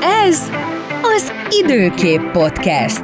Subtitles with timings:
[0.00, 0.50] Ez
[1.02, 3.02] az Időkép Podcast.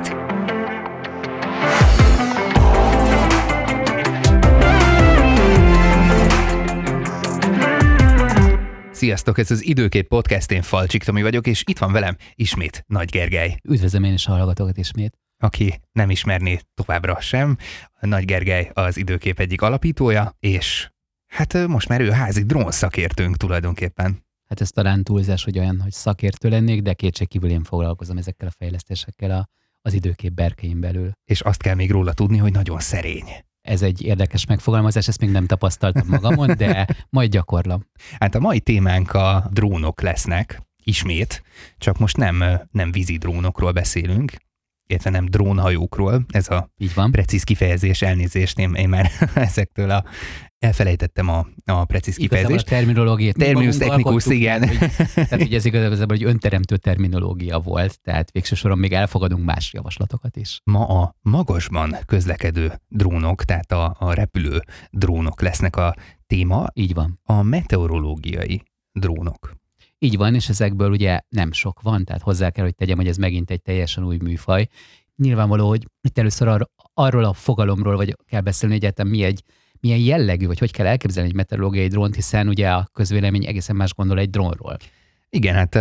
[8.93, 13.11] Sziasztok, ez az Időkép Podcast, én Falcsik Tomi vagyok, és itt van velem ismét Nagy
[13.11, 15.19] Gergely, Üdvözlöm én is a hallgatókat ismét.
[15.39, 17.57] aki nem ismerné továbbra sem.
[18.01, 20.91] Nagy Gergely az Időkép egyik alapítója, és
[21.27, 24.29] hát most már ő házi drónszakértőnk tulajdonképpen.
[24.51, 28.55] Hát ez talán túlzás, hogy olyan, hogy szakértő lennék, de kétségkívül én foglalkozom ezekkel a
[28.59, 29.49] fejlesztésekkel a,
[29.83, 31.11] az időkép berkein belül.
[31.25, 33.25] És azt kell még róla tudni, hogy nagyon szerény.
[33.61, 37.87] Ez egy érdekes megfogalmazás, ezt még nem tapasztaltam magamon, de majd gyakorlom.
[38.19, 41.43] Hát a mai témánk a drónok lesznek, ismét,
[41.79, 44.33] csak most nem, nem vízi drónokról beszélünk,
[44.91, 47.11] illetve nem drónhajókról, ez a Így van.
[47.11, 50.05] precíz kifejezés, elnézést, én, én már ezektől a,
[50.59, 52.67] elfelejtettem a, a precíz Igazából a kifejezést.
[52.67, 54.69] terminológiát mi Terminus alkottuk igen.
[54.69, 54.79] Hogy,
[55.15, 60.37] tehát, hogy ez igazából egy önteremtő terminológia volt, tehát végső soron még elfogadunk más javaslatokat
[60.37, 60.61] is.
[60.65, 65.95] Ma a magasban közlekedő drónok, tehát a, a repülő drónok lesznek a
[66.27, 67.21] téma, Így van.
[67.25, 69.59] a meteorológiai drónok.
[70.03, 73.17] Így van, és ezekből ugye nem sok van, tehát hozzá kell, hogy tegyem, hogy ez
[73.17, 74.69] megint egy teljesen új műfaj.
[75.17, 79.43] Nyilvánvaló, hogy itt először ar- arról a fogalomról vagy kell beszélni egyáltalán mi egy
[79.81, 83.95] milyen jellegű, vagy hogy kell elképzelni egy meteorológiai drónt, hiszen ugye a közvélemény egészen más
[83.95, 84.77] gondol egy drónról.
[85.31, 85.75] Igen, hát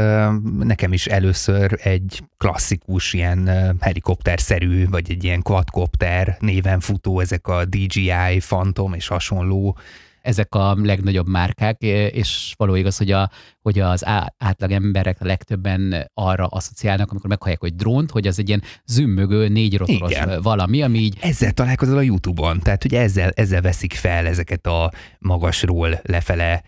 [0.58, 7.66] nekem is először egy klasszikus ilyen helikopterszerű, vagy egy ilyen quadcopter néven futó, ezek a
[7.66, 9.78] DJI, Phantom és hasonló
[10.22, 13.30] Ezek a legnagyobb márkák, és való igaz, hogy, a,
[13.62, 14.06] hogy az
[14.38, 19.78] átlag emberek legtöbben arra asszociálnak, amikor meghallják, hogy drónt, hogy az egy ilyen zümmögő, négy
[19.78, 20.42] rotoros Igen.
[20.42, 24.92] valami, ami így ezzel találkozol a YouTube-on, tehát hogy ezzel, ezzel veszik fel ezeket a
[25.20, 26.64] magasról lefele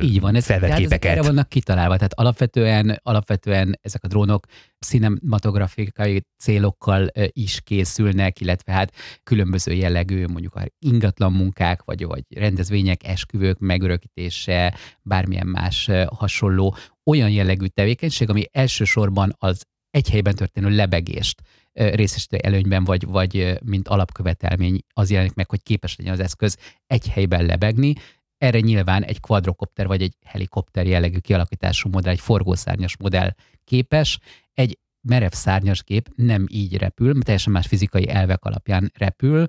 [0.00, 1.94] Így van, ez, tehát ezek erre vannak kitalálva.
[1.94, 4.46] Tehát alapvetően, alapvetően ezek a drónok
[4.86, 13.58] cinematografikai célokkal is készülnek, illetve hát különböző jellegű, mondjuk ingatlan munkák, vagy, vagy rendezvények, esküvők
[13.58, 22.36] megörökítése, bármilyen más hasonló olyan jellegű tevékenység, ami elsősorban az egy helyben történő lebegést részesítő
[22.36, 26.56] előnyben, vagy, vagy mint alapkövetelmény az jelenik meg, hogy képes legyen az eszköz
[26.86, 27.94] egy helyben lebegni,
[28.38, 33.34] erre nyilván egy quadrocopter vagy egy helikopter jellegű kialakítású modell, egy forgószárnyas modell
[33.64, 34.18] képes.
[34.52, 39.46] Egy merev szárnyas gép nem így repül, teljesen más fizikai elvek alapján repül,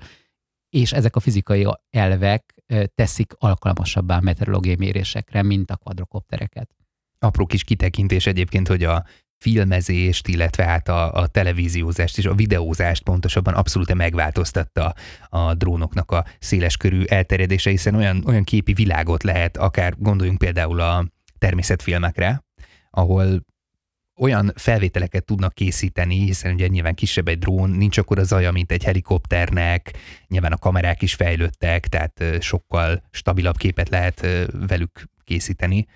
[0.69, 2.53] és ezek a fizikai elvek
[2.95, 6.75] teszik alkalmasabbá a meteorológiai mérésekre, mint a quadrocoptereket.
[7.19, 9.06] Apró kis kitekintés egyébként, hogy a
[9.39, 14.94] filmezést, illetve hát a, a televíziózást és a videózást pontosabban abszolút megváltoztatta
[15.29, 21.05] a drónoknak a széleskörű elterjedése, hiszen olyan, olyan képi világot lehet, akár gondoljunk például a
[21.38, 22.44] természetfilmekre,
[22.89, 23.47] ahol
[24.19, 28.71] olyan felvételeket tudnak készíteni, hiszen ugye nyilván kisebb egy drón, nincs akkor a zaja, mint
[28.71, 34.27] egy helikopternek, nyilván a kamerák is fejlődtek, tehát sokkal stabilabb képet lehet
[34.67, 35.88] velük készíteni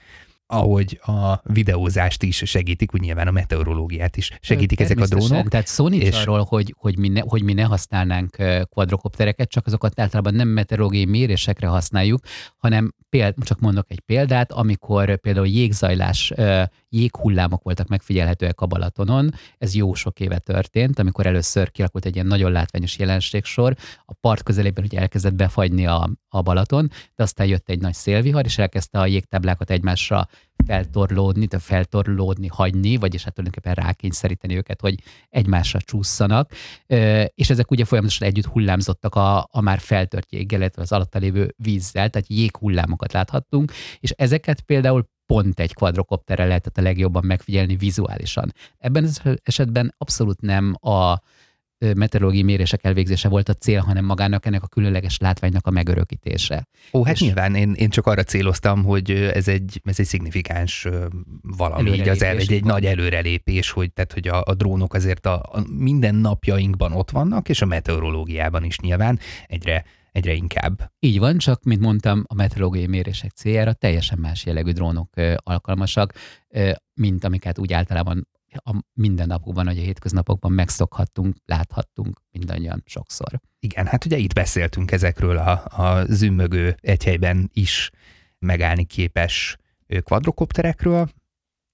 [0.53, 5.47] ahogy a videózást is segítik, úgy nyilván a meteorológiát is segítik ezek a drónok.
[5.47, 9.49] Tehát szó nincs és- arról, hogy, hogy, mi ne, hogy mi ne használnánk ö, quadrocoptereket,
[9.49, 12.19] csak azokat általában nem meteorológiai mérésekre használjuk,
[12.57, 16.33] hanem péld, csak mondok egy példát, amikor például jégzajlás,
[16.89, 22.27] jéghullámok voltak megfigyelhetőek a Balatonon, ez jó sok éve történt, amikor először kialakult egy ilyen
[22.27, 23.75] nagyon látványos jelenségsor,
[24.05, 28.45] a part közelében ugye elkezdett befagyni a, a Balaton, de aztán jött egy nagy szélvihar,
[28.45, 30.27] és elkezdte a jégtáblákat egymásra
[30.65, 34.95] feltorlódni, tehát feltorlódni, hagyni, vagyis hát tulajdonképpen rákényszeríteni őket, hogy
[35.29, 36.51] egymásra csúszanak,
[37.33, 41.53] és ezek ugye folyamatosan együtt hullámzottak a, a már feltört jéggel, illetve az alatta lévő
[41.57, 48.53] vízzel, tehát jéghullámokat láthattunk, és ezeket például pont egy quadrocopterrel lehetett a legjobban megfigyelni vizuálisan.
[48.77, 51.21] Ebben az esetben abszolút nem a
[51.95, 56.67] meteorológiai mérések elvégzése volt a cél, hanem magának ennek a különleges látványnak a megörökítése.
[56.93, 60.87] Ó, hát és- nyilván én, én csak arra céloztam, hogy ez egy, ez egy szignifikáns
[61.41, 65.25] valami, így az el, egy, egy nagy előrelépés, hogy, tehát, hogy a, a drónok azért
[65.25, 70.91] a, a minden napjainkban ott vannak, és a meteorológiában is nyilván egyre, egyre inkább.
[70.99, 76.13] Így van, csak mint mondtam, a meteorológiai mérések céljára teljesen más jellegű drónok alkalmasak,
[76.93, 83.39] mint amiket úgy általában a mindennapokban, vagy a hétköznapokban megszokhattunk, láthattunk mindannyian sokszor.
[83.59, 87.89] Igen, hát ugye itt beszéltünk ezekről a, a zümmögő egy helyben is
[88.39, 89.57] megállni képes
[90.03, 91.09] kvadrokopterekről,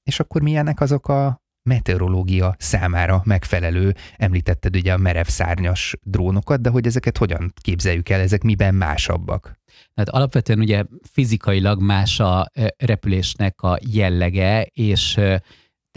[0.04, 6.70] és akkor milyenek azok a meteorológia számára megfelelő, említetted ugye a merev szárnyas drónokat, de
[6.70, 9.60] hogy ezeket hogyan képzeljük el, ezek miben másabbak?
[9.94, 15.20] Tehát alapvetően ugye fizikailag más a repülésnek a jellege, és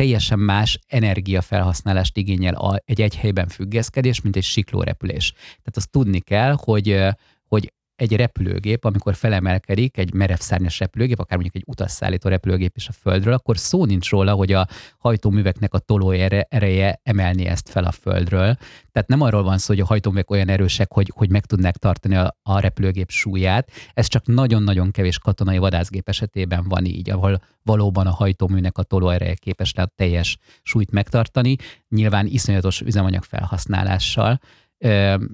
[0.03, 5.33] teljesen más energiafelhasználást igényel egy egy helyben függeszkedés, mint egy siklórepülés.
[5.33, 6.99] Tehát azt tudni kell, hogy,
[7.49, 7.73] hogy
[8.03, 13.35] egy repülőgép, amikor felemelkedik, egy merevszárnyas repülőgép, akár mondjuk egy utasszállító repülőgép is a földről,
[13.35, 14.67] akkor szó nincs róla, hogy a
[14.99, 16.11] hajtóműveknek a toló
[16.49, 18.57] ereje emelni ezt fel a földről.
[18.93, 22.17] Tehát nem arról van szó, hogy a hajtóművek olyan erősek, hogy, hogy meg tudnák tartani
[22.17, 23.71] a, a repülőgép súlyát.
[23.95, 29.35] Ez csak nagyon-nagyon kevés katonai vadászgép esetében van így, ahol valóban a hajtóműnek a tolóereje
[29.35, 31.57] képes le a teljes súlyt megtartani,
[31.89, 34.41] nyilván iszonyatos üzemanyag felhasználással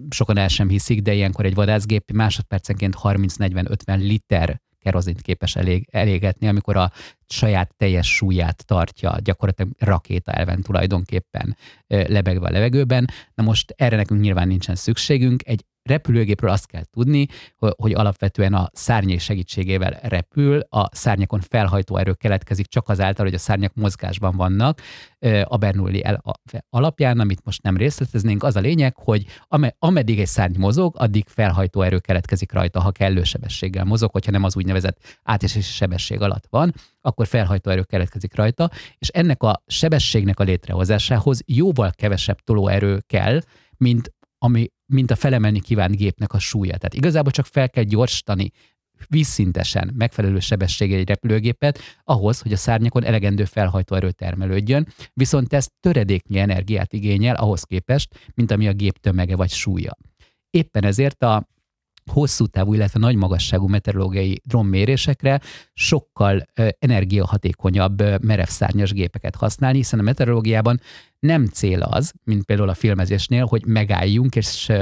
[0.09, 6.49] sokan el sem hiszik, de ilyenkor egy vadászgép másodpercenként 30-40-50 liter kerozint képes elég, elégetni,
[6.49, 6.93] amikor a
[7.27, 11.57] saját teljes súlyát tartja, gyakorlatilag rakéta elven tulajdonképpen
[11.87, 13.09] lebegve a levegőben.
[13.35, 17.27] Na most erre nekünk nyilván nincsen szükségünk, egy repülőgépről azt kell tudni,
[17.57, 23.39] hogy alapvetően a szárnyai segítségével repül, a szárnyakon felhajtó erő keletkezik csak azáltal, hogy a
[23.39, 24.81] szárnyak mozgásban vannak.
[25.45, 26.05] A Bernoulli
[26.71, 29.27] alapján, amit most nem részleteznénk, az a lényeg, hogy
[29.79, 34.45] ameddig egy szárny mozog, addig felhajtó erő keletkezik rajta, ha kellő sebességgel mozog, hogyha nem
[34.45, 40.41] az úgynevezett átesési sebesség alatt van, akkor felhajtó erő keletkezik rajta, és ennek a sebességnek
[40.41, 43.41] a létrehozásához jóval kevesebb tolóerő kell,
[43.77, 46.77] mint ami, mint a felemelni kívánt gépnek a súlya.
[46.77, 48.51] Tehát igazából csak fel kell gyorsítani
[49.07, 56.39] vízszintesen megfelelő sebessége egy repülőgépet ahhoz, hogy a szárnyakon elegendő felhajtóerő termelődjön, viszont ez töredéknyi
[56.39, 59.97] energiát igényel ahhoz képest, mint ami a gép tömege vagy súlya.
[60.51, 61.49] Éppen ezért a
[62.11, 65.41] hosszú távú, illetve nagy magasságú meteorológiai drónmérésekre
[65.73, 66.47] sokkal
[66.79, 70.81] energiahatékonyabb merevszárnyas gépeket használni, hiszen a meteorológiában
[71.19, 74.73] nem cél az, mint például a filmezésnél, hogy megálljunk és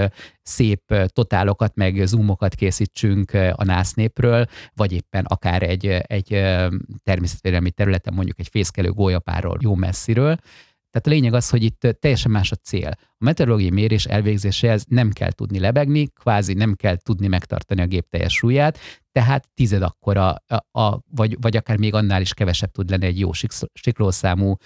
[0.42, 6.28] szép totálokat, meg zoomokat készítsünk a násznépről, vagy éppen akár egy, egy
[7.02, 10.38] természetvédelmi területen, mondjuk egy fészkelő gólyapáról jó messziről,
[10.90, 12.90] tehát a lényeg az, hogy itt teljesen más a cél.
[12.98, 18.08] A meteorológiai mérés elvégzéséhez nem kell tudni lebegni, kvázi nem kell tudni megtartani a gép
[18.08, 18.78] teljes súlyát,
[19.12, 23.18] tehát tized akkora, a, a, vagy, vagy akár még annál is kevesebb tud lenni egy
[23.18, 23.30] jó
[23.72, 24.56] siklószámú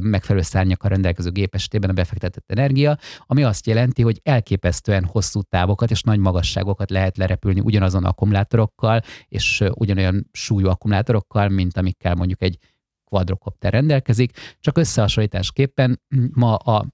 [0.00, 5.90] megfelelő szárnyakkal rendelkező gép esetében a befektetett energia, ami azt jelenti, hogy elképesztően hosszú távokat
[5.90, 12.58] és nagy magasságokat lehet lerepülni ugyanazon akkumulátorokkal és ugyanolyan súlyú akkumulátorokkal, mint amikkel mondjuk egy
[13.10, 16.00] quadrocopter rendelkezik, csak összehasonlításképpen
[16.32, 16.86] ma a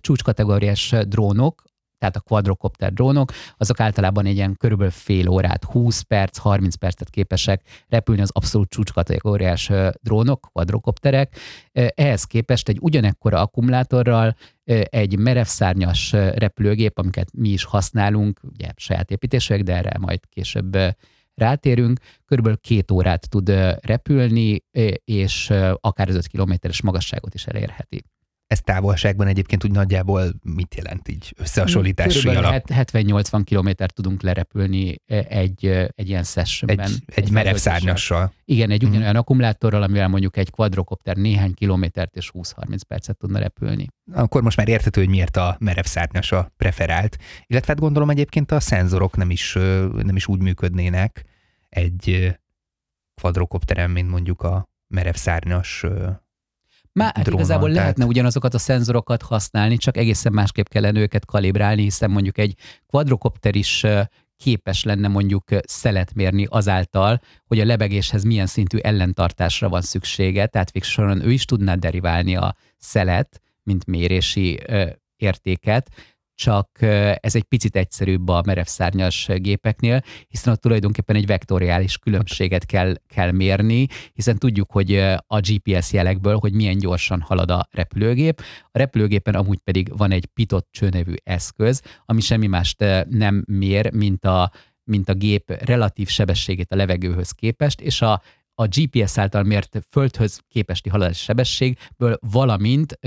[0.00, 1.62] csúcskategóriás drónok,
[1.98, 7.10] tehát a quadrocopter drónok, azok általában egy ilyen körülbelül fél órát, 20 perc, 30 percet
[7.10, 9.70] képesek repülni az abszolút csúcskategóriás
[10.00, 11.36] drónok, quadrocopterek.
[11.72, 14.36] Ehhez képest egy ugyanekkora akkumulátorral
[14.84, 20.76] egy merevszárnyas repülőgép, amiket mi is használunk, ugye saját építésűek, de erre majd később
[21.34, 23.48] rátérünk, körülbelül két órát tud
[23.80, 24.64] repülni,
[25.04, 28.04] és akár az 5 kilométeres magasságot is elérheti.
[28.52, 32.64] Ez távolságban egyébként úgy nagyjából mit jelent így összehasonlítási alap?
[32.68, 34.96] 70-80 kilométer tudunk lerepülni
[35.28, 36.86] egy, egy ilyen sessionben.
[36.86, 38.32] Egy, egy, egy merev szárnyassal.
[38.44, 38.90] Igen, egy mhm.
[38.90, 39.18] ugyanolyan mm.
[39.18, 43.86] akkumulátorral, amivel mondjuk egy quadrocopter néhány kilométert és 20-30 percet tudna repülni.
[44.12, 47.16] Akkor most már érthető, hogy miért a merev szárnyasa preferált.
[47.46, 49.52] Illetve hát gondolom egyébként a szenzorok nem is,
[50.02, 51.24] nem is úgy működnének
[51.68, 52.36] egy
[53.20, 55.84] quadrocopteren, mint mondjuk a merev szárnyas
[56.92, 57.82] már hát igazából tehát...
[57.82, 62.54] lehetne ugyanazokat a szenzorokat használni, csak egészen másképp kellene őket kalibrálni, hiszen mondjuk egy
[62.86, 63.84] quadrocopter is
[64.36, 70.70] képes lenne mondjuk szelet mérni azáltal, hogy a lebegéshez milyen szintű ellentartásra van szüksége, tehát
[70.70, 74.60] végsősorban ő is tudná deriválni a szelet, mint mérési
[75.16, 75.88] értéket,
[76.34, 76.82] csak
[77.20, 83.30] ez egy picit egyszerűbb a merevszárnyas gépeknél, hiszen ott tulajdonképpen egy vektoriális különbséget kell, kell
[83.30, 84.96] mérni, hiszen tudjuk, hogy
[85.26, 88.42] a GPS jelekből, hogy milyen gyorsan halad a repülőgép.
[88.64, 94.24] A repülőgépen amúgy pedig van egy pitot csőnevű eszköz, ami semmi mást nem mér, mint
[94.24, 94.50] a,
[94.84, 98.22] mint a gép relatív sebességét a levegőhöz képest, és a
[98.54, 102.98] a GPS által mért földhöz képesti haladási sebességből, valamint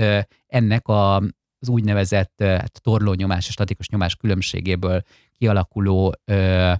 [0.46, 1.22] ennek a,
[1.58, 5.02] az úgynevezett hát, torlónyomás és statikus nyomás különbségéből
[5.38, 6.72] kialakuló ö,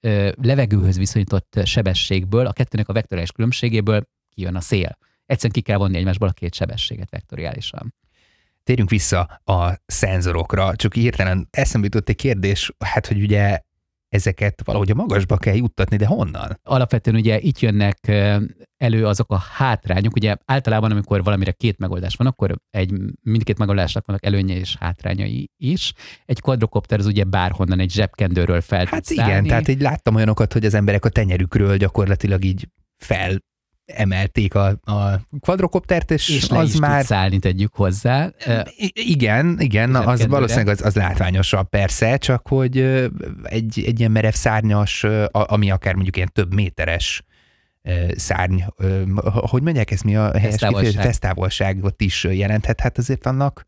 [0.00, 4.98] ö, levegőhöz viszonyított sebességből, a kettőnek a vektoriális különbségéből kijön a szél.
[5.26, 7.94] Egyszerűen ki kell vonni egymásból a két sebességet vektoriálisan.
[8.64, 13.60] Térjünk vissza a szenzorokra, csak hirtelen eszembe jutott egy kérdés, hát hogy ugye
[14.14, 16.58] ezeket valahogy a magasba kell juttatni, de honnan?
[16.62, 17.98] Alapvetően ugye itt jönnek
[18.76, 22.92] elő azok a hátrányok, ugye általában, amikor valamire két megoldás van, akkor egy,
[23.22, 25.92] mindkét megoldásnak vannak előnye és hátrányai is.
[26.24, 29.48] Egy quadrocopter az ugye bárhonnan egy zsebkendőről fel Hát igen, szállni.
[29.48, 33.38] tehát így láttam olyanokat, hogy az emberek a tenyerükről gyakorlatilag így fel
[33.86, 37.04] emelték a, a kvadrokoptert, és, És az is már...
[37.04, 38.30] szállni, tegyük hozzá.
[38.76, 42.78] I- Igen, igen, az valószínűleg az, az látványosabb persze, csak hogy
[43.42, 47.24] egy, egy ilyen merev szárnyas, ami akár mondjuk ilyen több méteres
[48.16, 48.58] szárny,
[49.24, 51.02] hogy mondják ezt mi a helyes kifejezés?
[51.02, 53.66] Fesztávolságot is jelenthet, hát azért annak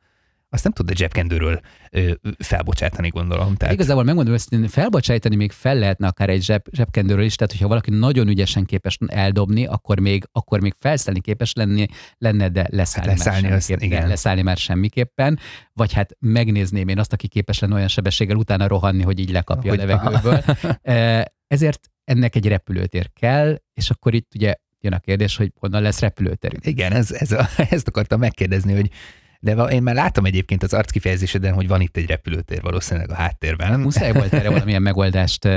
[0.49, 1.61] azt nem tud a zsebkendőről
[1.91, 3.55] ö, felbocsátani, gondolom.
[3.55, 7.69] Tehát, Igazából megmondom őszintén, felbocsájtani még fel lehetne akár egy zseb, zsebkendőről is, tehát hogyha
[7.69, 11.87] valaki nagyon ügyesen képes eldobni, akkor még, akkor még felszállni képes lenni,
[12.19, 14.09] lenne, de leszállni, Hát leszállni már semmiképpen, igen.
[14.09, 15.39] leszállni már semmiképpen,
[15.73, 19.71] vagy hát megnézném én azt, aki képes lenne olyan sebességgel utána rohanni, hogy így lekapja
[19.71, 20.43] Hogy- a levegőből.
[21.47, 26.01] Ezért ennek egy repülőtér kell, és akkor itt ugye jön a kérdés, hogy honnan lesz
[26.01, 26.67] repülőterünk.
[26.67, 28.91] Igen, ez, ez a, ezt akartam megkérdezni, hogy
[29.41, 33.81] de én már látom egyébként az arckifejezéseden, hogy van itt egy repülőtér valószínűleg a háttérben.
[33.81, 35.49] Muszáj volt erre valamilyen megoldást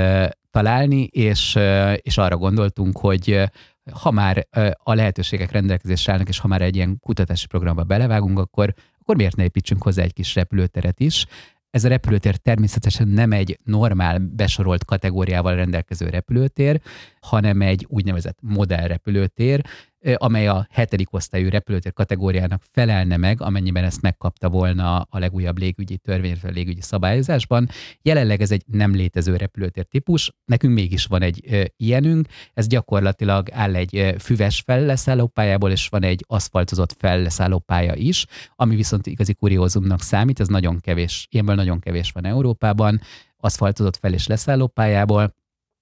[0.50, 1.58] találni, és,
[1.96, 3.50] és arra gondoltunk, hogy
[3.92, 4.46] ha már
[4.82, 9.36] a lehetőségek rendelkezésre állnak, és ha már egy ilyen kutatási programba belevágunk, akkor, akkor miért
[9.36, 11.26] ne építsünk hozzá egy kis repülőteret is.
[11.70, 16.80] Ez a repülőtér természetesen nem egy normál besorolt kategóriával rendelkező repülőtér,
[17.20, 19.64] hanem egy úgynevezett modellrepülőtér,
[20.14, 25.96] amely a hetedik osztályú repülőtér kategóriának felelne meg, amennyiben ezt megkapta volna a legújabb légügyi
[25.96, 27.68] törvény, vagy a légügyi szabályozásban.
[28.02, 33.74] Jelenleg ez egy nem létező repülőtér típus, nekünk mégis van egy ilyenünk, ez gyakorlatilag áll
[33.74, 38.26] egy füves felleszállópályából, és van egy aszfaltozott felleszállópálya is,
[38.56, 43.00] ami viszont igazi kuriózumnak számít, ez nagyon kevés, ilyenből nagyon kevés van Európában,
[43.36, 45.34] aszfaltozott fel- és leszállópályából.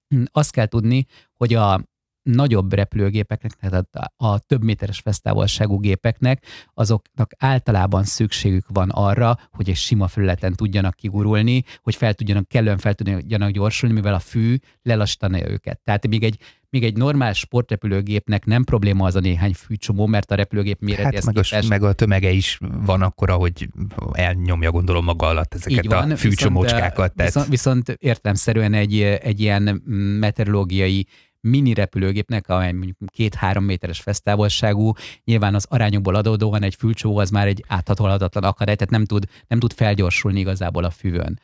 [0.07, 1.83] Hm, Azt kell tudni, hogy a
[2.23, 9.69] nagyobb repülőgépeknek, tehát a, a több méteres fesztávolságú gépeknek, azoknak általában szükségük van arra, hogy
[9.69, 14.55] egy sima felületen tudjanak kigurulni, hogy fel tudjanak, kellően fel tudjanak gyorsulni, mivel a fű
[14.81, 15.79] lelassítaná őket.
[15.83, 16.37] Tehát még egy,
[16.69, 21.33] még egy normál sportrepülőgépnek nem probléma az a néhány fűcsomó, mert a repülőgép méretéhez Hát
[21.33, 23.69] meg a, képest meg a tömege is van akkor, hogy
[24.11, 27.13] elnyomja gondolom maga alatt ezeket van, a fűcsomócskákat.
[27.15, 29.81] Viszont, viszont, viszont értelemszerűen egy, egy ilyen
[30.19, 31.07] meteorológiai
[31.41, 34.91] mini repülőgépnek, amely mondjuk két-három méteres fesztávolságú,
[35.23, 39.59] nyilván az arányokból adódóan egy fülcsó az már egy áthatolhatatlan akadály, tehát nem tud, nem
[39.59, 41.39] tud felgyorsulni igazából a füvön.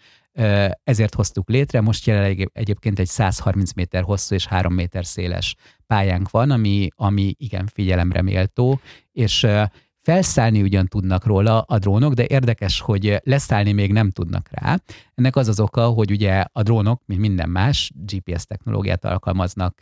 [0.83, 5.55] Ezért hoztuk létre, most jelenleg egyébként egy 130 méter hosszú és 3 méter széles
[5.87, 8.79] pályánk van, ami, ami igen figyelemre méltó,
[9.11, 9.47] és
[10.05, 14.77] felszállni ugyan tudnak róla a drónok, de érdekes, hogy leszállni még nem tudnak rá.
[15.15, 19.79] Ennek az az oka, hogy ugye a drónok, mint minden más, GPS technológiát alkalmaznak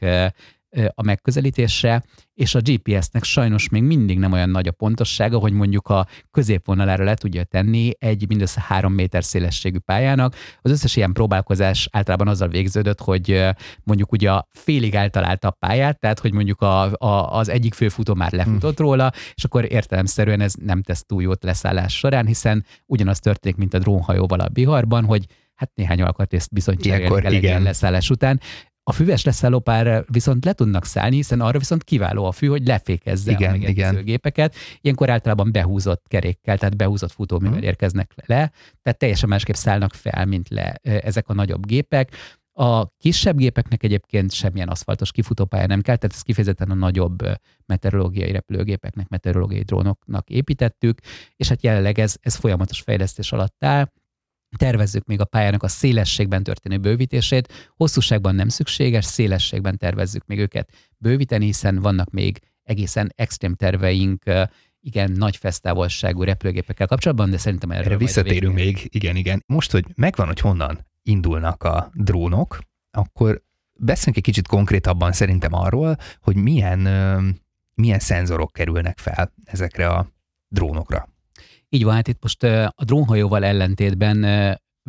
[0.94, 2.04] a megközelítésre,
[2.34, 7.04] és a GPS-nek sajnos még mindig nem olyan nagy a pontossága, hogy mondjuk a középvonalára
[7.04, 10.36] le tudja tenni egy mindössze három méter szélességű pályának.
[10.62, 13.46] Az összes ilyen próbálkozás általában azzal végződött, hogy
[13.84, 18.14] mondjuk ugye a félig eltalálta a pályát, tehát hogy mondjuk a, a, az egyik főfutó
[18.14, 23.20] már lefutott róla, és akkor értelemszerűen ez nem tesz túl jót leszállás során, hiszen ugyanaz
[23.20, 25.26] történik, mint a drónhajóval a Biharban, hogy
[25.56, 27.62] hát néhány alkatrészt bizony cserélni kell igen.
[27.62, 28.40] leszállás után.
[28.86, 33.32] A füves leszállópára viszont le tudnak szállni, hiszen arra viszont kiváló a fű, hogy lefékezze
[33.32, 34.04] Igen, a igen.
[34.04, 34.56] gépeket.
[34.82, 37.66] Ilyenkor általában behúzott kerékkel, tehát behúzott futóművel Mhm.
[37.66, 42.12] érkeznek le, tehát teljesen másképp szállnak fel, mint le ezek a nagyobb gépek.
[42.56, 47.18] A kisebb gépeknek egyébként semmilyen aszfaltos kifutópálya nem kell, tehát ez kifejezetten a nagyobb
[47.66, 51.00] meteorológiai repülőgépeknek, meteorológiai drónoknak építettük,
[51.36, 53.92] és hát jelenleg ez, ez folyamatos fejlesztés alatt áll.
[54.58, 57.72] Tervezzük még a pályának a szélességben történő bővítését.
[57.76, 64.24] Hosszúságban nem szükséges, szélességben tervezzük még őket bővíteni, hiszen vannak még egészen extrém terveink,
[64.80, 69.44] igen, nagy fesztávolságú repülőgépekkel kapcsolatban, de szerintem erről Erre majd visszatérünk még, igen, igen.
[69.46, 72.60] Most, hogy megvan, hogy honnan indulnak a drónok,
[72.92, 73.42] akkor
[73.74, 76.80] beszéljünk egy kicsit konkrétabban szerintem arról, hogy milyen,
[77.74, 80.12] milyen szenzorok kerülnek fel ezekre a
[80.48, 81.13] drónokra.
[81.74, 84.26] Így van, hát itt most a drónhajóval ellentétben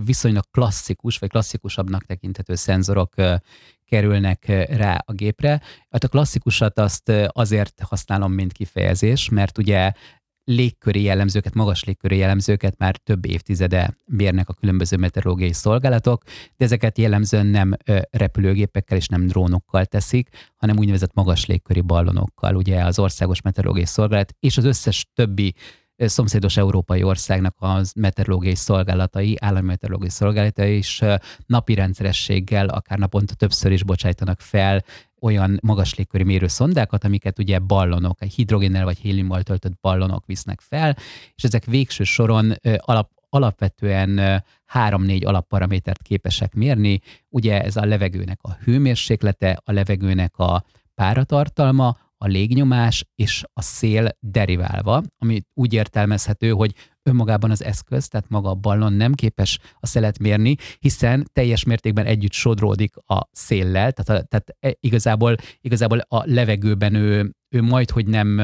[0.04, 3.14] viszonylag klasszikus, vagy klasszikusabbnak tekinthető szenzorok
[3.84, 5.60] kerülnek rá a gépre.
[5.90, 9.92] Hát a klasszikusat azt azért használom, mint kifejezés, mert ugye
[10.44, 16.22] légköri jellemzőket, magas légköri jellemzőket már több évtizede mérnek a különböző meteorológiai szolgálatok,
[16.56, 17.76] de ezeket jellemzően nem
[18.10, 22.56] repülőgépekkel és nem drónokkal teszik, hanem úgynevezett magas légköri ballonokkal.
[22.56, 25.54] Ugye az Országos Meteorológiai Szolgálat és az összes többi
[25.96, 31.02] szomszédos európai országnak az meteorológiai szolgálatai, állami meteorológiai szolgálatai is
[31.46, 34.84] napi rendszerességgel, akár naponta többször is bocsájtanak fel
[35.20, 40.96] olyan magas légköri mérőszondákat, amiket ugye ballonok, hidrogénnel vagy héliummal töltött ballonok visznek fel,
[41.34, 47.00] és ezek végső soron alap, alapvetően három-négy alapparamétert képesek mérni.
[47.28, 54.16] Ugye ez a levegőnek a hőmérséklete, a levegőnek a páratartalma, a légnyomás és a szél
[54.20, 59.86] deriválva, ami úgy értelmezhető, hogy önmagában az eszköz, tehát maga a ballon nem képes a
[59.86, 65.98] szelet mérni, hiszen teljes mértékben együtt sodródik a széllel, tehát, a, tehát e, igazából, igazából
[65.98, 68.40] a levegőben ő, ő majd, hogy nem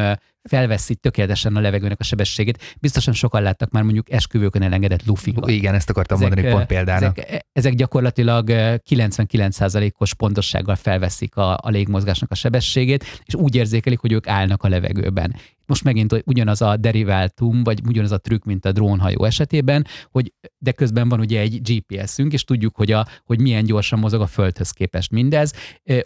[0.48, 2.76] felveszi tökéletesen a levegőnek a sebességét.
[2.80, 5.50] Biztosan sokan láttak már mondjuk esküvőkön elengedett lufikat.
[5.50, 7.18] Igen, ezt akartam ezek, mondani pont példának.
[7.18, 14.12] Ezek, ezek gyakorlatilag 99%-os pontossággal felveszik a, a légmozgásnak a sebességét, és úgy érzékelik, hogy
[14.12, 15.36] ők állnak a levegőben.
[15.70, 20.72] Most megint ugyanaz a deriváltum, vagy ugyanaz a trükk, mint a drónhajó esetében, hogy de
[20.72, 24.70] közben van ugye egy GPS-ünk, és tudjuk, hogy, a, hogy milyen gyorsan mozog a Földhöz
[24.70, 25.52] képest mindez.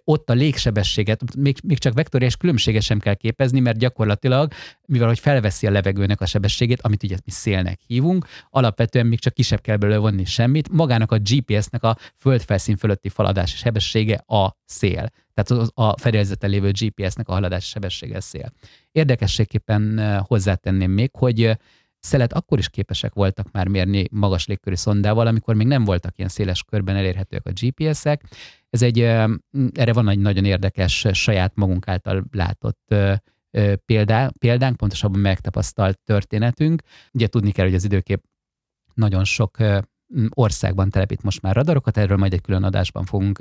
[0.04, 4.52] Ott a légsebességet, még, még csak vektoriás különbséget sem kell képezni, mert gyakorlatilag,
[4.86, 9.34] mivel hogy felveszi a levegőnek a sebességét, amit ugye mi szélnek hívunk, alapvetően még csak
[9.34, 15.10] kisebb kell belőle vonni semmit, magának a GPS-nek a földfelszín fölötti faladási sebessége a szél.
[15.34, 18.52] Tehát a fedélzeten lévő GPS-nek a haladási sebessége szél.
[18.92, 21.58] Érdekességképpen hozzátenném még, hogy
[21.98, 26.30] szelet akkor is képesek voltak már mérni magas légkörű szondával, amikor még nem voltak ilyen
[26.30, 28.22] széles körben elérhetőek a GPS-ek.
[28.70, 29.00] Ez egy,
[29.72, 32.94] erre van egy nagyon érdekes saját magunk által látott
[33.84, 36.82] példá, példánk, pontosabban megtapasztalt történetünk.
[37.12, 38.22] Ugye tudni kell, hogy az időkép
[38.94, 39.56] nagyon sok
[40.28, 43.38] országban telepít most már radarokat, erről majd egy külön adásban fogunk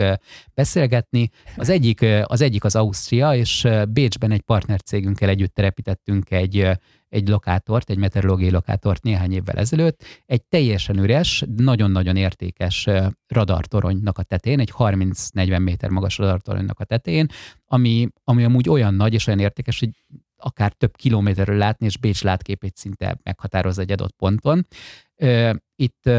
[0.54, 1.30] beszélgetni.
[1.56, 6.70] Az egyik az, egyik az Ausztria, és Bécsben egy partnercégünkkel együtt telepítettünk egy,
[7.10, 12.88] egy lokátort, egy meteorológiai lokátort néhány évvel ezelőtt, egy teljesen üres, nagyon-nagyon értékes
[13.28, 17.28] radartoronynak a tetén, egy 30-40 méter magas radartoronynak a tetén,
[17.66, 19.90] ami, ami amúgy olyan nagy és olyan értékes, hogy
[20.38, 24.68] akár több kilométerről látni, és Bécs látképét szinte meghatároz egy adott ponton.
[25.76, 26.10] Itt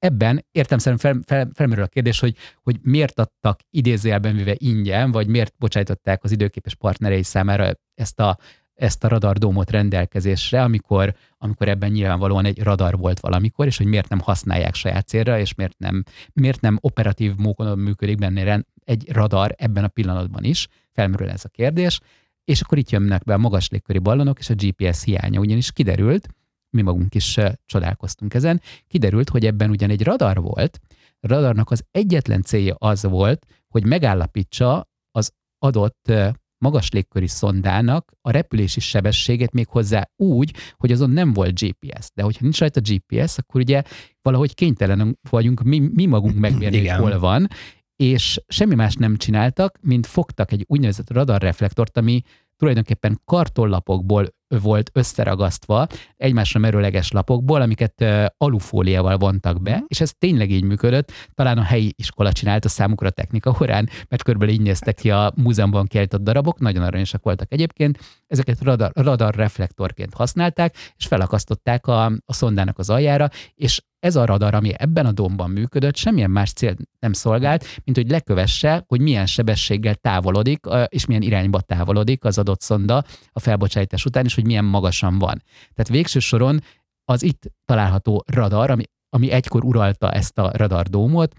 [0.00, 5.10] ebben értem szerint fel, fel, felmerül a kérdés, hogy, hogy miért adtak idézőjelben véve ingyen,
[5.10, 8.38] vagy miért bocsájtották az időképes partnerei számára ezt a,
[8.74, 14.08] ezt a radardómot rendelkezésre, amikor, amikor ebben nyilvánvalóan egy radar volt valamikor, és hogy miért
[14.08, 19.54] nem használják saját célra, és miért nem, miért nem operatív módon működik benne egy radar
[19.56, 22.00] ebben a pillanatban is, felmerül ez a kérdés,
[22.44, 26.28] és akkor itt jönnek be a magas légköri ballonok és a GPS hiánya, ugyanis kiderült,
[26.70, 28.60] mi magunk is csodálkoztunk ezen.
[28.86, 30.80] Kiderült, hogy ebben ugyan egy radar volt,
[31.20, 36.12] a radarnak az egyetlen célja az volt, hogy megállapítsa az adott
[36.58, 42.10] magas légköri szondának a repülési sebességet még hozzá úgy, hogy azon nem volt GPS.
[42.14, 43.82] De hogyha nincs rajta GPS, akkor ugye
[44.22, 47.48] valahogy kénytelenek vagyunk mi, mi magunk megmérni, hogy hol van,
[47.96, 52.22] és semmi más nem csináltak, mint fogtak egy úgynevezett radarreflektort, ami
[52.56, 54.26] tulajdonképpen kartonlapokból
[54.58, 55.86] volt összeragasztva
[56.16, 58.04] egymásra merőleges lapokból, amiket
[58.36, 59.84] alufóliával vontak be, mhm.
[59.88, 61.12] és ez tényleg így működött.
[61.34, 65.32] Talán a helyi iskola csinálta számukra a technika horán, mert körülbelül így néztek ki a
[65.36, 67.98] múzeumban kiállított darabok, nagyon aranyosak voltak egyébként.
[68.26, 74.24] Ezeket radar, radar reflektorként használták, és felakasztották a, a szondának az aljára, és ez a
[74.24, 79.00] radar, ami ebben a domban működött, semmilyen más cél nem szolgált, mint hogy lekövesse, hogy
[79.00, 84.48] milyen sebességgel távolodik, és milyen irányba távolodik az adott szonda a felbocsátás után, és hogy
[84.48, 85.42] milyen magasan van.
[85.74, 86.60] Tehát végső soron
[87.04, 91.34] az itt található radar, ami, ami egykor uralta ezt a radardómot,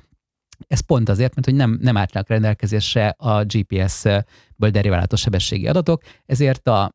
[0.67, 6.67] ez pont azért, mert hogy nem, nem álltak rendelkezésre a GPS-ből deriválható sebességi adatok, ezért
[6.67, 6.91] a,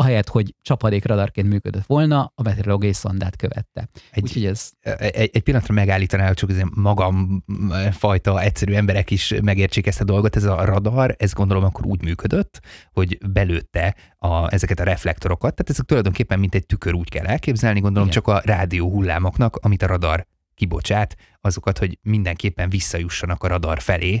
[0.00, 3.88] ahelyett, hogy csapadékradarként működött volna, a meteorológiai szondát követte.
[4.10, 4.70] Egy, Úgyhogy ez...
[4.98, 7.44] Egy, egy pillanatra megállítaná, hogy csak azért magam
[7.90, 10.36] fajta egyszerű emberek is megértsék ezt a dolgot.
[10.36, 12.60] Ez a radar, ez gondolom akkor úgy működött,
[12.92, 17.80] hogy belőtte a, ezeket a reflektorokat, tehát ezek tulajdonképpen mint egy tükör úgy kell elképzelni,
[17.80, 18.22] gondolom Igen.
[18.22, 24.20] csak a rádió hullámoknak, amit a radar kibocsát, azokat, hogy mindenképpen visszajussanak a radar felé.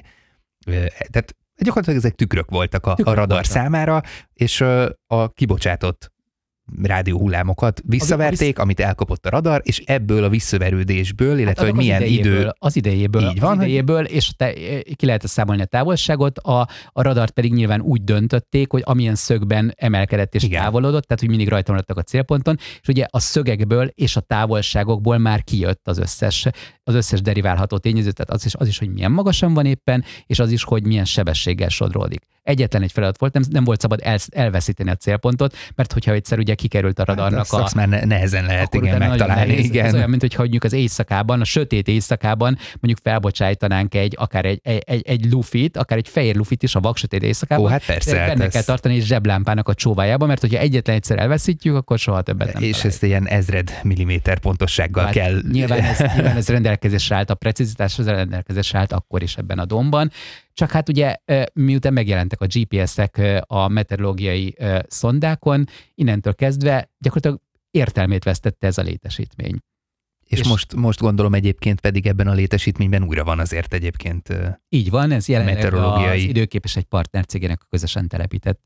[1.10, 3.52] Tehát gyakorlatilag ezek tükrök voltak a, tükrök a radar voltak.
[3.52, 4.02] számára,
[4.34, 4.60] és
[5.06, 6.12] a kibocsátott
[6.82, 12.02] rádióhullámokat visszaverték, az, amit elkapott a radar, és ebből a visszaverődésből, illetve hát hogy milyen
[12.02, 12.52] idejéből, idő...
[12.58, 14.52] Az idejéből, így van, az idejéből, és te,
[14.96, 19.74] ki lehet számolni a távolságot, a, a radart pedig nyilván úgy döntötték, hogy amilyen szögben
[19.76, 20.62] emelkedett és Igen.
[20.62, 25.18] távolodott, tehát hogy mindig rajta maradtak a célponton, és ugye a szögekből és a távolságokból
[25.18, 26.46] már kijött az összes,
[26.84, 30.38] az összes deriválható tényező, tehát az is, az is, hogy milyen magasan van éppen, és
[30.38, 32.22] az is, hogy milyen sebességgel sodródik.
[32.42, 36.38] Egyetlen egy feladat volt, nem, nem volt szabad el, elveszíteni a célpontot, mert hogyha egyszer
[36.38, 37.70] ugye kikerült a radarnak hát, a...
[37.74, 39.50] már nehezen lehet igen megtalálni.
[39.50, 39.84] Nehéz, igen.
[39.84, 44.60] Ez olyan, mint hogyha mondjuk az éjszakában, a sötét éjszakában mondjuk felbocsájtanánk egy, akár egy,
[44.62, 47.64] egy, egy, egy lufit, akár egy fehér lufit is a vaksötét éjszakában.
[47.64, 48.18] Ó, hát persze.
[48.18, 48.52] Hát benne ez...
[48.52, 52.62] kell tartani egy zseblámpának a csóvájába, mert hogyha egyetlen egyszer elveszítjük, akkor soha többet nem
[52.62, 52.92] És találjuk.
[52.92, 55.40] ezt ilyen ezred milliméter pontossággal hát kell.
[55.52, 60.10] Nyilván ez, nyilván ez rendelkezésre állt, a precizitás rendelkezésre állt akkor is ebben a domban.
[60.52, 61.16] Csak hát ugye
[61.52, 69.58] miután megjelentek a GPS-ek a meteorológiai szondákon, innentől kezdve gyakorlatilag értelmét vesztette ez a létesítmény.
[70.30, 74.28] És, és most, most gondolom egyébként pedig ebben a létesítményben újra van azért egyébként
[74.68, 78.60] Így van, ez jelenleg az időképes egy partnercégének a közösen telepített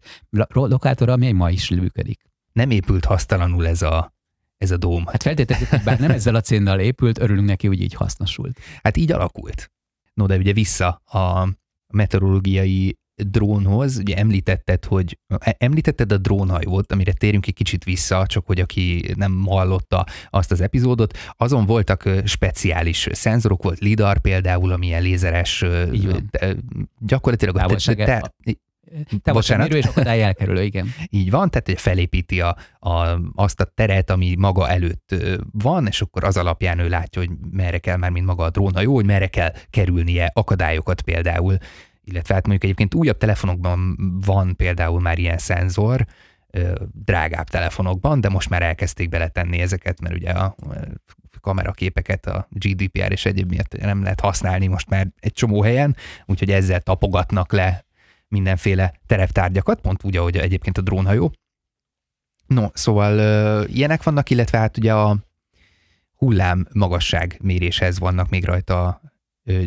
[0.49, 2.23] lokátora, ami ma is működik.
[2.53, 4.15] Nem épült hasztalanul ez a,
[4.57, 5.07] ez a dóm.
[5.07, 8.59] Hát feltételezik, hogy bár nem ezzel a cénnal épült, örülünk neki, hogy így hasznosult.
[8.83, 9.73] Hát így alakult.
[10.15, 11.49] No, de ugye vissza a
[11.95, 18.47] meteorológiai drónhoz, ugye említetted, hogy e, említetted a drónhajót, amire térjünk egy kicsit vissza, csak
[18.47, 24.87] hogy aki nem hallotta azt az epizódot, azon voltak speciális szenzorok, volt lidar például, ami
[24.87, 25.65] ilyen lézeres,
[26.99, 28.33] gyakorlatilag a te, te,
[29.23, 30.89] Távolságmérő és akadály elkerülő, igen.
[31.11, 35.15] Így van, tehát hogy felépíti a, a, azt a teret, ami maga előtt
[35.53, 38.95] van, és akkor az alapján ő látja, hogy merre kell már, mint maga a drónhajó,
[38.95, 41.57] hogy merre kell kerülnie akadályokat például.
[42.05, 46.07] Illetve hát mondjuk egyébként újabb telefonokban van például már ilyen szenzor,
[46.93, 50.55] drágább telefonokban, de most már elkezdték beletenni ezeket, mert ugye a
[51.41, 56.51] kameraképeket a GDPR és egyéb miatt nem lehet használni most már egy csomó helyen, úgyhogy
[56.51, 57.85] ezzel tapogatnak le
[58.35, 61.33] mindenféle tereptárgyakat, pont úgy, ahogy egyébként a drónhajó.
[62.47, 63.19] No, szóval
[63.67, 65.17] ilyenek vannak, illetve hát ugye a
[66.17, 69.01] hullám magasság méréshez vannak még rajta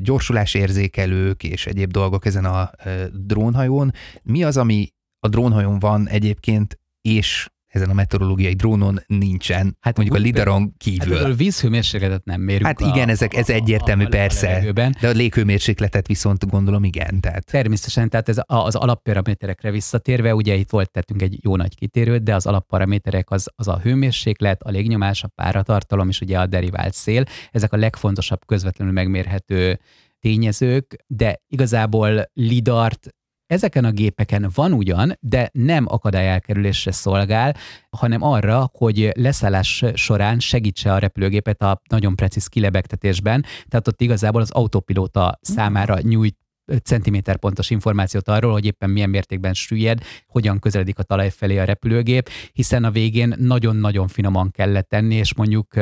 [0.01, 2.71] gyorsulásérzékelők és egyéb dolgok ezen a
[3.13, 3.91] drónhajón.
[4.23, 4.87] Mi az, ami
[5.19, 11.17] a drónhajón van egyébként, és ezen a meteorológiai drónon nincsen, hát mondjuk a lidaron kívül.
[11.17, 12.65] Hát vízhőmérsékletet nem mérünk.
[12.65, 16.83] Hát igen, a, ezek, ez egyértelmű a, a, persze, a de a léghőmérsékletet viszont gondolom
[16.83, 17.19] igen.
[17.19, 17.45] Tehát.
[17.45, 22.35] Természetesen, tehát ez az alapparaméterekre visszatérve, ugye itt volt tettünk egy jó nagy kitérőt, de
[22.35, 27.23] az alapparaméterek az, az a hőmérséklet, a légnyomás, a páratartalom és ugye a derivált szél.
[27.51, 29.79] Ezek a legfontosabb közvetlenül megmérhető
[30.19, 33.15] tényezők, de igazából lidart
[33.47, 37.55] Ezeken a gépeken van ugyan, de nem akadályelkerülésre szolgál,
[37.89, 43.45] hanem arra, hogy leszállás során segítse a repülőgépet a nagyon precíz kilebegtetésben.
[43.67, 46.37] Tehát ott igazából az autopilóta számára nyújt
[46.83, 51.63] centiméter pontos információt arról, hogy éppen milyen mértékben süllyed, hogyan közeledik a talaj felé a
[51.63, 55.73] repülőgép, hiszen a végén nagyon-nagyon finoman kellett tenni, és mondjuk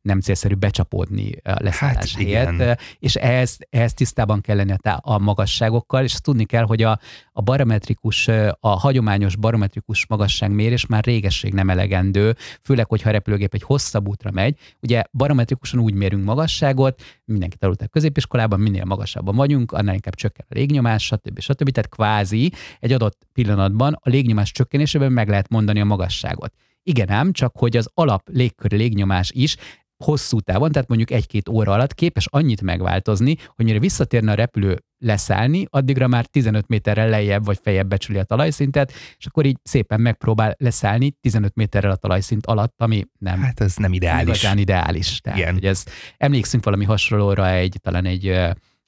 [0.00, 5.18] nem célszerű becsapódni a leszállás hát, helyett, és ehhez, ehhez tisztában kell lenni a, a
[5.18, 6.98] magasságokkal, és tudni kell, hogy a,
[7.32, 8.28] a barometrikus,
[8.60, 14.30] a hagyományos barometrikus magasságmérés már régesség nem elegendő, főleg, hogyha a repülőgép egy hosszabb útra
[14.30, 14.58] megy.
[14.80, 20.46] Ugye barometrikusan úgy mérünk magasságot, mindenki tanult a középiskolában, minél magasabban vagyunk, annál inkább csökken
[20.48, 21.40] a légnyomás, stb.
[21.40, 21.70] stb.
[21.70, 26.52] Tehát kvázi egy adott pillanatban a légnyomás csökkenésében meg lehet mondani a magasságot.
[26.82, 29.56] Igen ám, csak hogy az alap légköri légnyomás is
[30.04, 34.82] hosszú távon, tehát mondjuk egy-két óra alatt képes annyit megváltozni, hogy mire visszatérne a repülő
[34.98, 40.00] leszállni, addigra már 15 méterrel lejjebb vagy feljebb becsüli a talajszintet, és akkor így szépen
[40.00, 43.40] megpróbál leszállni 15 méterrel a talajszint alatt, ami nem.
[43.40, 44.22] Hát ez nem ideális.
[44.22, 45.20] Igazán ideális.
[45.20, 45.52] Tehát, Igen.
[45.52, 45.84] Hogy ez,
[46.16, 48.38] emlékszünk valami hasonlóra egy, talán egy